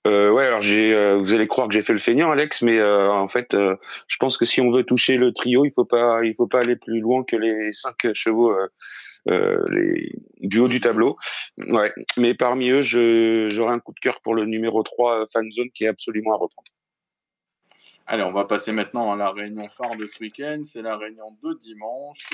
[0.06, 2.78] Euh, ouais, alors j'ai, euh, vous allez croire que j'ai fait le feignant, Alex, mais
[2.78, 3.76] euh, en fait, euh,
[4.06, 6.60] je pense que si on veut toucher le trio, il faut pas, il faut pas
[6.60, 8.54] aller plus loin que les cinq chevaux
[9.26, 11.16] les, du haut du tableau.
[11.58, 15.70] Ouais, mais parmi eux, je, j'aurai un coup de cœur pour le numéro 3 Fanzone
[15.74, 16.70] qui est absolument à reprendre.
[18.06, 20.62] Allez, on va passer maintenant à la réunion phare de ce week-end.
[20.64, 22.30] C'est la réunion de dimanche,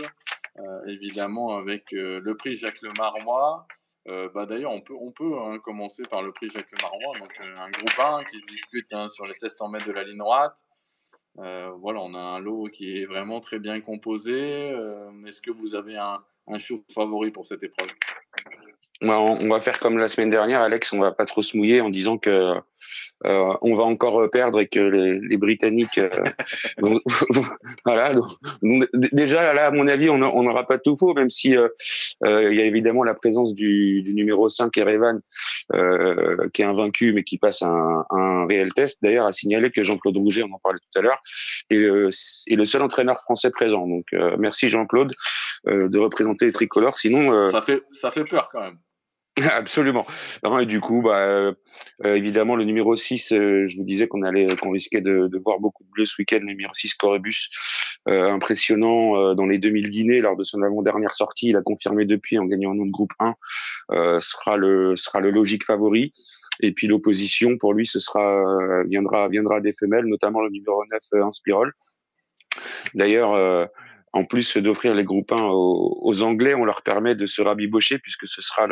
[0.86, 3.66] évidemment avec le prix Jacques Lemarmois.
[4.08, 7.32] Euh, bah, D'ailleurs, on peut, on peut hein, commencer par le prix Jacques Marois, donc
[7.40, 10.18] euh, un groupe 1 qui se dispute hein, sur les 1600 mètres de la ligne
[10.18, 10.56] droite.
[11.38, 14.76] Euh, voilà, on a un lot qui est vraiment très bien composé.
[15.26, 17.88] Est-ce que vous avez un, un show favori pour cette épreuve?
[19.02, 20.92] On va faire comme la semaine dernière, Alex.
[20.92, 22.54] On va pas trop se mouiller en disant que
[23.24, 26.10] euh, on va encore perdre et que les, les Britanniques, euh,
[27.84, 28.14] voilà.
[29.12, 31.68] déjà là, à mon avis, on n'aura pas tout faux, même si euh,
[32.24, 35.20] euh, il y a évidemment la présence du, du numéro 5 Erevan,
[35.72, 38.98] euh, qui est invaincu mais qui passe un, un réel test.
[39.02, 41.22] D'ailleurs, à signaler que Jean-Claude Rouget, on en parlait tout à l'heure,
[41.70, 43.86] est, est, le seul entraîneur français présent.
[43.86, 44.06] Donc
[44.38, 45.12] merci Jean-Claude
[45.66, 46.96] de représenter les tricolores.
[46.96, 48.78] Sinon, ça fait ça fait peur quand même.
[49.50, 50.06] Absolument.
[50.60, 51.54] et du coup, bah, euh,
[52.04, 55.58] évidemment, le numéro 6, euh, je vous disais qu'on allait, qu'on risquait de, de, voir
[55.58, 56.38] beaucoup de bleus ce week-end.
[56.38, 57.48] Le numéro 6, Corebus,
[58.08, 61.48] euh, impressionnant dans les 2000 Guinées lors de son avant-dernière sortie.
[61.48, 63.34] Il a confirmé depuis en gagnant un nom de groupe 1,
[64.20, 66.12] sera le sera le logique favori.
[66.60, 71.24] Et puis l'opposition pour lui, ce sera viendra viendra des femelles, notamment le numéro 9,
[71.24, 71.72] Inspirol.
[72.94, 73.68] D'ailleurs
[74.14, 78.28] en plus d'offrir les groupes 1 aux, Anglais, on leur permet de se rabibocher puisque
[78.28, 78.68] ce sera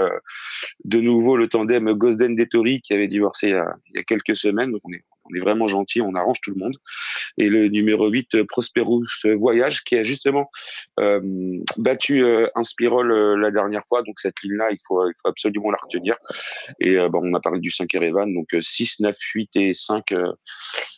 [0.84, 4.70] de nouveau le tandem Gosden Dettori qui avait divorcé il y a, quelques semaines.
[4.70, 6.76] Donc on est, vraiment gentil, on arrange tout le monde.
[7.38, 10.48] Et le numéro 8, Prosperous Voyage, qui a justement
[11.00, 11.20] euh,
[11.76, 14.02] battu euh, Inspirol euh, la dernière fois.
[14.02, 16.16] Donc cette ligne-là, il faut, absolument la retenir.
[16.78, 20.14] Et bon, on a parlé du 5 Erevan, donc 6, 9, 8 et 5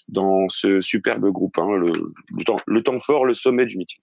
[0.09, 1.93] dans ce superbe groupe 1, le,
[2.67, 4.01] le temps fort, le sommet du meeting.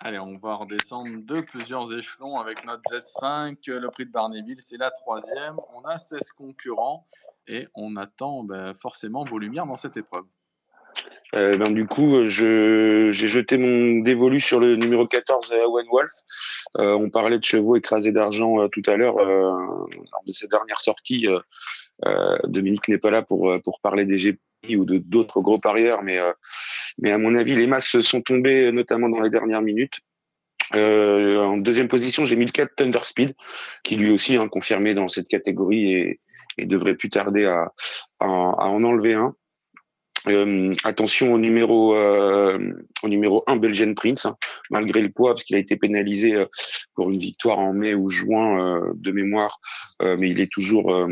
[0.00, 3.68] Allez, on va redescendre de plusieurs échelons avec notre Z5.
[3.68, 5.56] Le prix de Barnéville, c'est la troisième.
[5.74, 7.04] On a 16 concurrents
[7.48, 10.24] et on attend ben, forcément vos lumières dans cette épreuve.
[11.34, 16.12] Euh, ben, du coup, j'ai jeté mon dévolu sur le numéro 14, Owen Wolf.
[16.78, 19.88] Euh, on parlait de chevaux écrasés d'argent euh, tout à l'heure lors
[20.26, 21.26] de cette dernière sortie.
[22.44, 24.38] Dominique n'est pas là pour, parler des GP
[24.76, 26.20] ou de d'autres gros parieurs, mais
[26.98, 30.00] mais à mon avis, les masses sont tombées, notamment dans les dernières minutes.
[30.74, 33.34] Euh, en deuxième position, j'ai mis le 4 Thunder Speed,
[33.82, 36.20] qui lui aussi a hein, confirmé dans cette catégorie et,
[36.58, 37.72] et devrait plus tarder à,
[38.20, 39.34] à, en enlever un.
[40.26, 42.58] Euh, attention au numéro euh,
[43.04, 44.36] au numéro 1 Belgian Prince, hein,
[44.68, 46.46] malgré le poids, parce qu'il a été pénalisé euh,
[46.94, 49.60] pour une victoire en mai ou juin euh, de mémoire,
[50.02, 51.08] mais il est toujours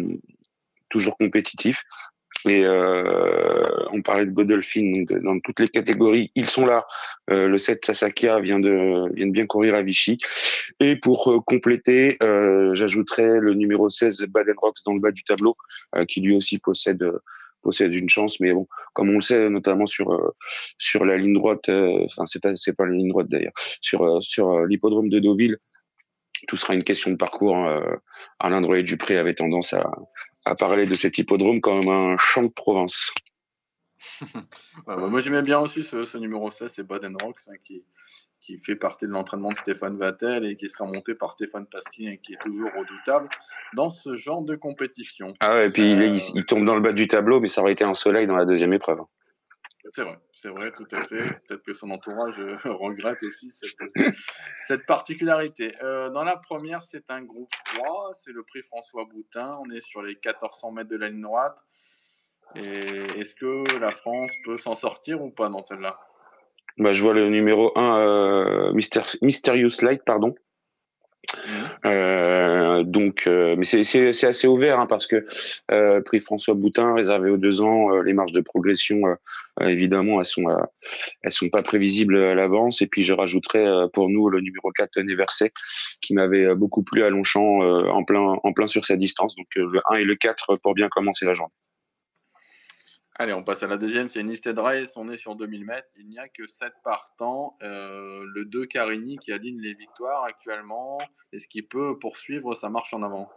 [0.89, 1.83] toujours compétitif.
[2.47, 6.87] Et euh, on parlait de Godolphin, donc dans toutes les catégories, ils sont là.
[7.31, 10.19] Euh, le 7 Sasakia vient de, vient de bien courir à Vichy.
[10.81, 15.25] Et pour euh, compléter, euh, j'ajouterai le numéro 16 Baden Rocks dans le bas du
[15.25, 15.57] tableau,
[15.97, 17.05] euh, qui lui aussi possède
[17.63, 18.39] possède une chance.
[18.39, 20.35] Mais bon, comme on le sait, notamment sur
[20.79, 24.65] sur la ligne droite, enfin c'est pas c'est pas la ligne droite d'ailleurs, sur sur
[24.67, 25.59] l'hippodrome de Deauville
[26.49, 27.57] tout sera une question de parcours.
[27.57, 27.83] Hein.
[28.39, 29.91] Alain Droyer-Dupré avait tendance à,
[30.45, 33.13] à parler de cet hippodrome comme un champ de province.
[34.87, 37.85] Bah, moi j'aimais bien aussi ce, numéro 16, c'est Baden Rocks, hein, qui,
[38.41, 42.13] qui fait partie de l'entraînement de Stéphane Vattel et qui sera monté par Stéphane Pasquier
[42.13, 43.29] et qui est toujours redoutable
[43.75, 45.35] dans ce genre de compétition.
[45.41, 47.73] Ah ouais, et puis il, il, tombe dans le bas du tableau, mais ça aurait
[47.73, 49.01] été un soleil dans la deuxième épreuve.
[49.95, 51.19] C'est vrai, c'est vrai, tout à fait.
[51.47, 53.51] Peut-être que son entourage euh, regrette aussi
[54.67, 55.73] cette, particularité.
[55.83, 59.59] Euh, dans la première, c'est un groupe 3, c'est le prix François Boutin.
[59.65, 61.57] On est sur les 1400 mètres de la ligne droite.
[62.55, 65.99] Est-ce que la France peut s'en sortir ou pas dans celle-là?
[66.79, 70.35] Bah, je vois le numéro 1, Mysterious Light, pardon.
[71.85, 75.25] Euh, donc, euh, mais c'est assez ouvert hein, parce que
[75.71, 79.03] euh, prix François Boutin réservé aux deux ans, les marges de progression,
[79.61, 80.45] évidemment, elles sont
[81.23, 82.83] elles sont pas prévisibles à l'avance.
[82.83, 85.53] Et puis je rajouterais pour nous le numéro 4 Neversé
[86.01, 89.35] qui m'avait beaucoup plu à Longchamp en plein en plein sur sa distance.
[89.37, 91.53] Donc le 1 et le 4 pour bien commencer la journée.
[93.19, 96.07] Allez, on passe à la deuxième, c'est Nisted Race, on est sur 2000 mètres, il
[96.07, 100.99] n'y a que 7 partants, euh, le 2 Carini qui aligne les victoires actuellement,
[101.33, 103.31] est-ce qu'il peut poursuivre sa marche en avant?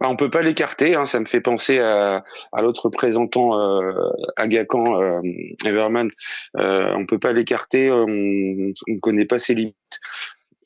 [0.00, 3.92] Bah, on peut pas l'écarter, hein, ça me fait penser à, à l'autre présentant euh,
[4.36, 5.20] Agacan euh,
[5.64, 6.10] Everman.
[6.58, 10.00] Euh, on peut pas l'écarter, on ne connaît pas ses limites.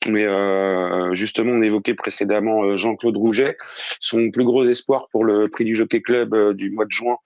[0.09, 3.57] Mais euh, justement, on évoquait précédemment euh, Jean-Claude Rouget.
[4.01, 7.17] Son plus gros espoir pour le prix du Jockey Club euh, du mois de juin,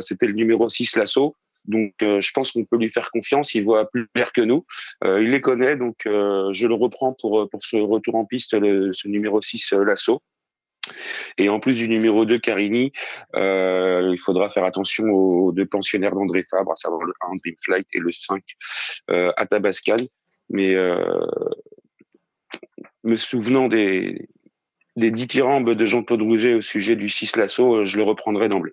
[0.00, 1.36] c'était le numéro 6, Lasso.
[1.66, 3.54] Donc, je pense qu'on peut lui faire confiance.
[3.54, 4.64] Il voit plus clair que nous.
[5.04, 9.08] il les connaît, donc je le reprends pour pour ce retour en piste, le, ce
[9.08, 10.22] numéro 6, Lasso.
[11.38, 12.92] Et en plus du numéro 2, Carini,
[13.34, 17.86] il faudra faire attention aux deux pensionnaires d'André Fabre, à savoir le 1, Dream Flight,
[17.92, 18.42] et le 5,
[19.10, 19.96] euh, Atabascan.
[20.50, 20.74] Mais
[23.04, 24.28] me souvenant des,
[24.96, 28.72] des dithyrambes de Jean-Claude Rouget au sujet du 6 Lasso, euh, je le reprendrai d'emblée.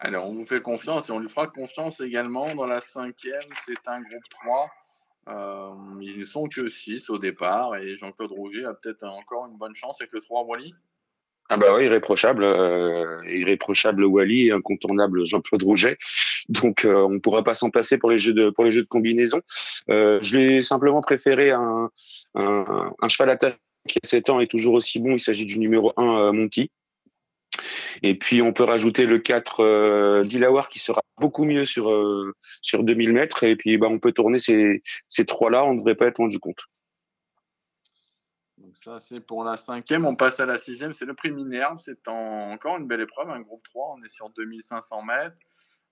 [0.00, 3.40] Alors, on vous fait confiance et on lui fera confiance également dans la cinquième.
[3.66, 4.70] C'est un groupe 3.
[5.28, 9.58] Euh, ils ne sont que 6 au départ et Jean-Claude Rouget a peut-être encore une
[9.58, 10.72] bonne chance avec le 3 Wally.
[11.50, 15.96] Ah bah oui, irréprochable, euh, irréprochable Wally, incontournable Jean-Claude Rouget.
[16.48, 19.40] Donc euh, on ne pourra pas s'en passer pour les jeux de combinaison.
[19.90, 21.90] Euh, je l'ai simplement préféré un,
[22.34, 25.12] un, cheval à qui a 7 ans est toujours aussi bon.
[25.12, 26.70] Il s'agit du numéro 1 euh, Monty.
[28.02, 31.92] Et puis on peut rajouter le 4 euh, Dilawar qui sera beaucoup mieux sur
[32.62, 33.42] sur 2000 mètres.
[33.44, 36.28] Et puis bah, on peut tourner ces, ces trois-là, on ne devrait pas être loin
[36.28, 36.60] du compte.
[38.58, 40.04] Donc ça, c'est pour la cinquième.
[40.04, 40.92] On passe à la sixième.
[40.92, 41.78] C'est le prix Minerve.
[41.78, 43.94] C'est encore une belle épreuve, un groupe 3.
[43.96, 45.36] On est sur 2500 mètres.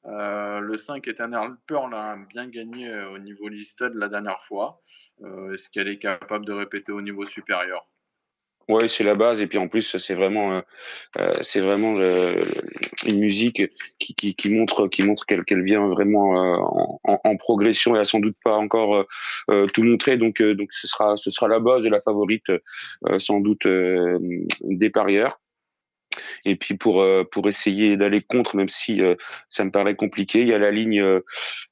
[0.08, 4.80] Euh, le 5 Eternal Pearl a bien gagné euh, au niveau listed la dernière fois.
[5.22, 7.88] Euh, est-ce qu'elle est capable de répéter au niveau supérieur?
[8.68, 10.60] Ouais, c'est la base et puis en plus c'est vraiment
[11.18, 13.62] euh, c'est vraiment une musique
[14.00, 18.00] qui, qui, qui, montre qui montre qu'elle qu'elle vient vraiment en, en, en, progression et
[18.00, 19.06] a sans doute pas encore
[19.72, 22.50] tout montré donc donc ce sera ce sera la base de la favorite
[23.18, 25.38] sans doute des parieurs.
[26.44, 29.14] Et puis pour euh, pour essayer d'aller contre, même si euh,
[29.48, 31.20] ça me paraît compliqué, il y a la ligne euh,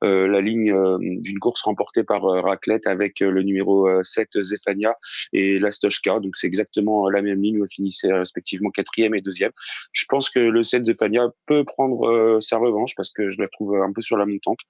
[0.03, 4.97] la ligne d'une course remportée par Raclette avec le numéro 7 Zefania
[5.33, 6.21] et la Stochka.
[6.21, 9.53] Donc c'est exactement la même ligne où elle finissait respectivement quatrième et deuxième.
[9.93, 13.77] Je pense que le 7 Zefania peut prendre sa revanche parce que je la trouve
[13.77, 14.61] un peu sur la montante.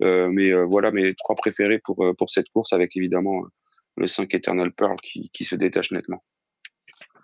[0.00, 3.44] mais voilà mes trois préférés pour pour cette course avec évidemment
[3.96, 6.22] le 5 Eternal Pearl qui, qui se détache nettement.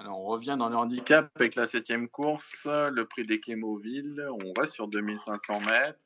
[0.07, 4.27] On revient dans le handicap avec la septième course, le prix des Clémoville.
[4.45, 5.99] On reste sur 2500 mètres.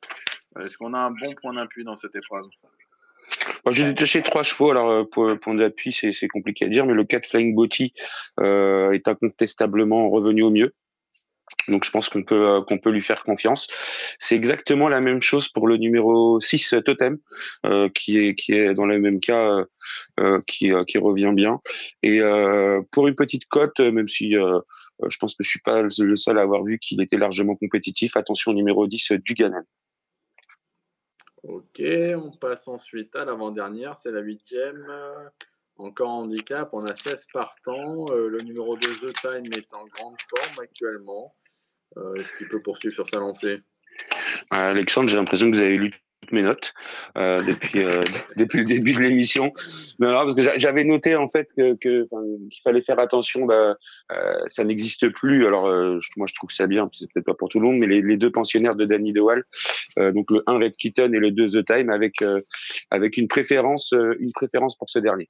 [0.59, 2.45] Est-ce qu'on a un bon point d'appui dans cette épreuve?
[3.71, 7.27] J'ai détaché trois chevaux, alors euh, point d'appui c'est compliqué à dire, mais le 4
[7.27, 7.93] Flying Botti
[8.39, 10.73] euh, est incontestablement revenu au mieux.
[11.69, 13.67] Donc je pense qu'on peut euh, qu'on peut lui faire confiance.
[14.19, 17.17] C'est exactement la même chose pour le numéro 6 Totem
[17.65, 19.65] euh, qui est qui est dans le même cas euh,
[20.19, 21.59] euh qui qui revient bien
[22.03, 22.21] et
[22.91, 26.41] pour une petite cote même si je pense que je suis pas le seul à
[26.41, 29.63] avoir vu qu'il était largement compétitif, attention au numéro 10 Duganan.
[31.43, 31.81] OK,
[32.17, 34.85] on passe ensuite à l'avant-dernière, c'est la huitième.
[35.79, 38.07] Encore handicap, on a 16 partants.
[38.11, 41.33] le numéro 2 The Time est en grande forme actuellement.
[41.97, 43.59] Euh, est-ce qu'il peut poursuivre sur sa lancée?
[44.49, 46.73] Alexandre, j'ai l'impression que vous avez lu toutes mes notes
[47.17, 48.01] euh, depuis euh,
[48.35, 49.53] depuis le début de l'émission.
[49.99, 53.45] Mais alors parce que j'avais noté en fait que qu'il fallait faire attention.
[53.45, 53.77] Bah,
[54.11, 55.45] euh, ça n'existe plus.
[55.45, 56.89] Alors euh, moi je trouve ça bien.
[56.91, 59.45] C'est peut-être pas pour tout le monde, mais les, les deux pensionnaires de Danny DeWall,
[59.97, 62.23] donc le 1 Red Kitten et le 2 The Time, avec
[62.91, 65.29] avec une préférence une préférence pour ce dernier.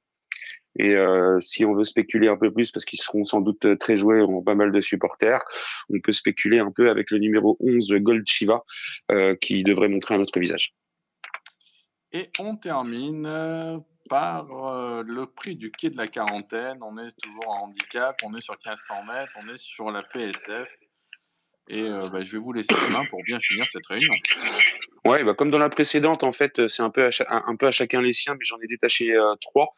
[0.78, 3.76] Et euh, si on veut spéculer un peu plus, parce qu'ils seront sans doute euh,
[3.76, 5.42] très joués, ont pas mal de supporters,
[5.90, 8.64] on peut spéculer un peu avec le numéro 11 Gold Chiva,
[9.12, 10.74] euh, qui devrait montrer un autre visage.
[12.12, 14.48] Et on termine par
[15.04, 16.80] le prix du quai de la quarantaine.
[16.82, 20.68] On est toujours en handicap, on est sur 1500 mètres, on est sur la PSF.
[21.68, 24.14] Et bah, je vais vous laisser la main pour bien finir cette réunion.
[25.06, 27.72] Ouais, bah comme dans la précédente, en fait, c'est un peu à, un, peu à
[27.72, 29.74] chacun les siens, mais j'en ai détaché euh, trois,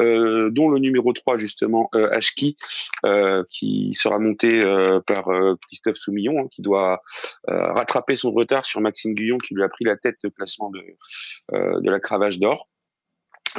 [0.00, 2.56] euh, dont le numéro 3, justement, euh, Ashki,
[3.04, 5.26] euh, qui sera monté euh, par
[5.68, 7.02] Christophe Soumillon, hein, qui doit
[7.46, 10.82] rattraper son retard sur Maxime Guyon, qui lui a pris la tête de classement de,
[11.52, 12.68] de la cravache d'or.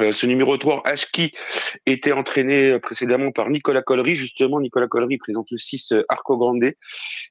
[0.00, 1.32] Euh, ce numéro 3, Ashki,
[1.86, 4.14] était entraîné euh, précédemment par Nicolas Collery.
[4.14, 6.72] Justement, Nicolas Collery présente le 6 euh, Arco Grande,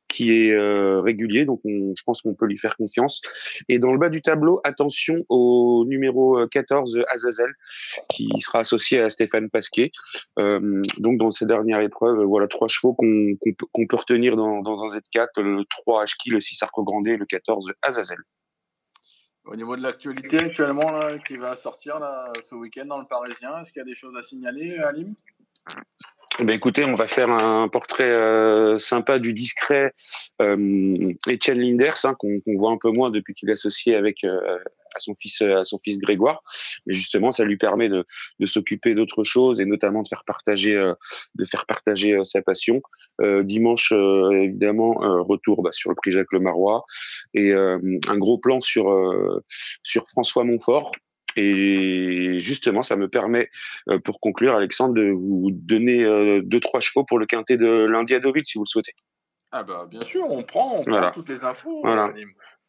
[0.08, 0.58] qui est
[1.02, 3.22] régulier, donc je pense qu'on peut lui faire confiance.
[3.68, 7.52] Et dans le bas du tableau, attention au numéro 14, Azazel,
[8.08, 9.92] qui sera associé à Stéphane Pasquet.
[10.38, 13.36] donc dans ces dernières épreuves, voilà trois chevaux qu'on
[13.90, 17.26] peut retenir dans, dans, un Z4, le 3 Ashki, le 6 Arco Grande et le
[17.26, 18.20] 14 Azazel.
[19.46, 22.00] Au niveau de l'actualité actuellement qui va sortir
[22.42, 25.14] ce week-end dans le Parisien, est-ce qu'il y a des choses à signaler, Alim
[26.40, 29.94] ben écoutez, on va faire un portrait euh, sympa du discret
[30.42, 34.58] euh, Etienne Linders, hein, qu'on voit un peu moins depuis qu'il est associé avec euh,
[34.96, 36.42] à son fils à son fils Grégoire.
[36.86, 38.04] Mais justement, ça lui permet de,
[38.40, 40.94] de s'occuper d'autres choses et notamment de faire partager euh,
[41.36, 42.82] de faire partager euh, sa passion.
[43.22, 46.84] dimanche, évidemment, retour bah, sur le prix Jacques Lemarois
[47.34, 48.86] et un gros plan sur
[49.84, 50.92] sur François Montfort
[51.36, 53.50] et justement, ça me permet,
[53.90, 57.86] euh, pour conclure, Alexandre, de vous donner euh, deux, trois chevaux pour le quintet de
[57.86, 58.94] lundi à Deauville, si vous le souhaitez.
[59.52, 61.82] Ah bah bien sûr, on prend, on prend toutes les infos.
[61.82, 62.14] Voilà.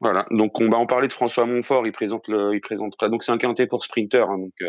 [0.00, 0.26] Voilà.
[0.30, 1.86] Donc on va en parler de François Montfort.
[1.86, 3.08] Il présente le, il présentera.
[3.08, 4.28] Donc c'est un quintet pour sprinter.
[4.28, 4.68] Hein, donc euh,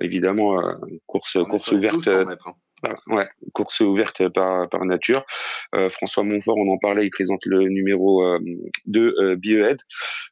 [0.00, 0.60] évidemment
[1.06, 2.06] course, course ouverte.
[2.06, 2.36] Hein.
[3.06, 5.24] Ouais, course ouverte par, par nature.
[5.74, 8.40] Euh, François Montfort, on en parlait, il présente le numéro euh,
[8.86, 9.78] 2, euh, Biohead.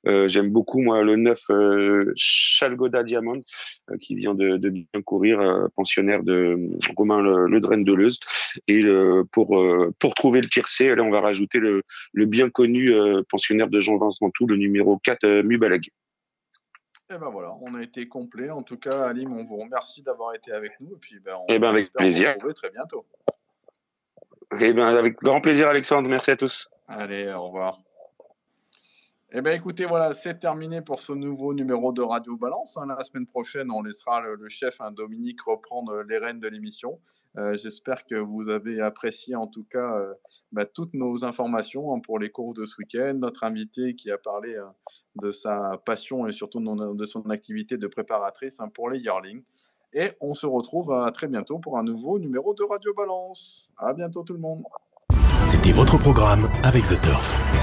[0.06, 3.42] Euh, j'aime beaucoup, moi, le 9, euh, Chalgoda Diamond,
[3.90, 6.58] euh, qui vient de, de, bien courir, pensionnaire de
[6.96, 8.18] Romain Le, le de Leuze.
[8.66, 8.80] Et
[9.30, 9.64] pour,
[9.98, 11.82] pour trouver le tiercé, là, on va rajouter le,
[12.12, 12.90] le bien connu
[13.28, 15.82] pensionnaire de Jean-Vincent Tout, le numéro 4, Mubalag.
[17.10, 18.50] Et eh ben voilà, on a été complet.
[18.50, 20.92] En tout cas, Alim, on vous remercie d'avoir été avec nous.
[20.92, 22.28] Et puis, ben, on et eh ben, avec plaisir.
[22.28, 23.04] Vous retrouver très bientôt.
[24.60, 26.08] Et eh ben, avec grand plaisir, Alexandre.
[26.08, 26.70] Merci à tous.
[26.86, 27.80] Allez, au revoir.
[29.32, 32.76] Eh bien, écoutez, voilà, c'est terminé pour ce nouveau numéro de Radio Balance.
[32.76, 32.86] Hein.
[32.88, 36.98] La semaine prochaine, on laissera le, chef hein, Dominique reprendre les rênes de l'émission.
[37.38, 40.14] Euh, j'espère que vous avez apprécié en tout cas euh,
[40.50, 43.14] bah, toutes nos informations hein, pour les cours de ce week-end.
[43.14, 44.64] Notre invité qui a parlé euh,
[45.22, 49.44] de sa passion et surtout de son activité de préparatrice pour les yearlings.
[49.92, 53.70] Et on se retrouve très bientôt pour un nouveau numéro de Radio Balance.
[53.78, 54.64] À bientôt tout le monde.
[55.46, 57.59] C'était votre programme avec The Turf.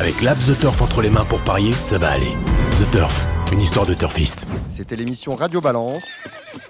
[0.00, 2.32] Avec l'app The Turf entre les mains pour parier, ça va aller.
[2.78, 4.46] The Turf, une histoire de turfiste.
[4.68, 6.04] C'était l'émission Radio Balance.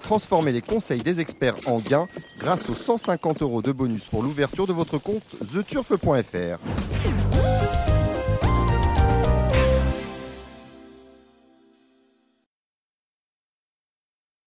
[0.02, 2.08] Transformez les conseils des experts en gains
[2.38, 5.22] grâce aux 150 euros de bonus pour l'ouverture de votre compte
[5.52, 6.58] theturf.fr.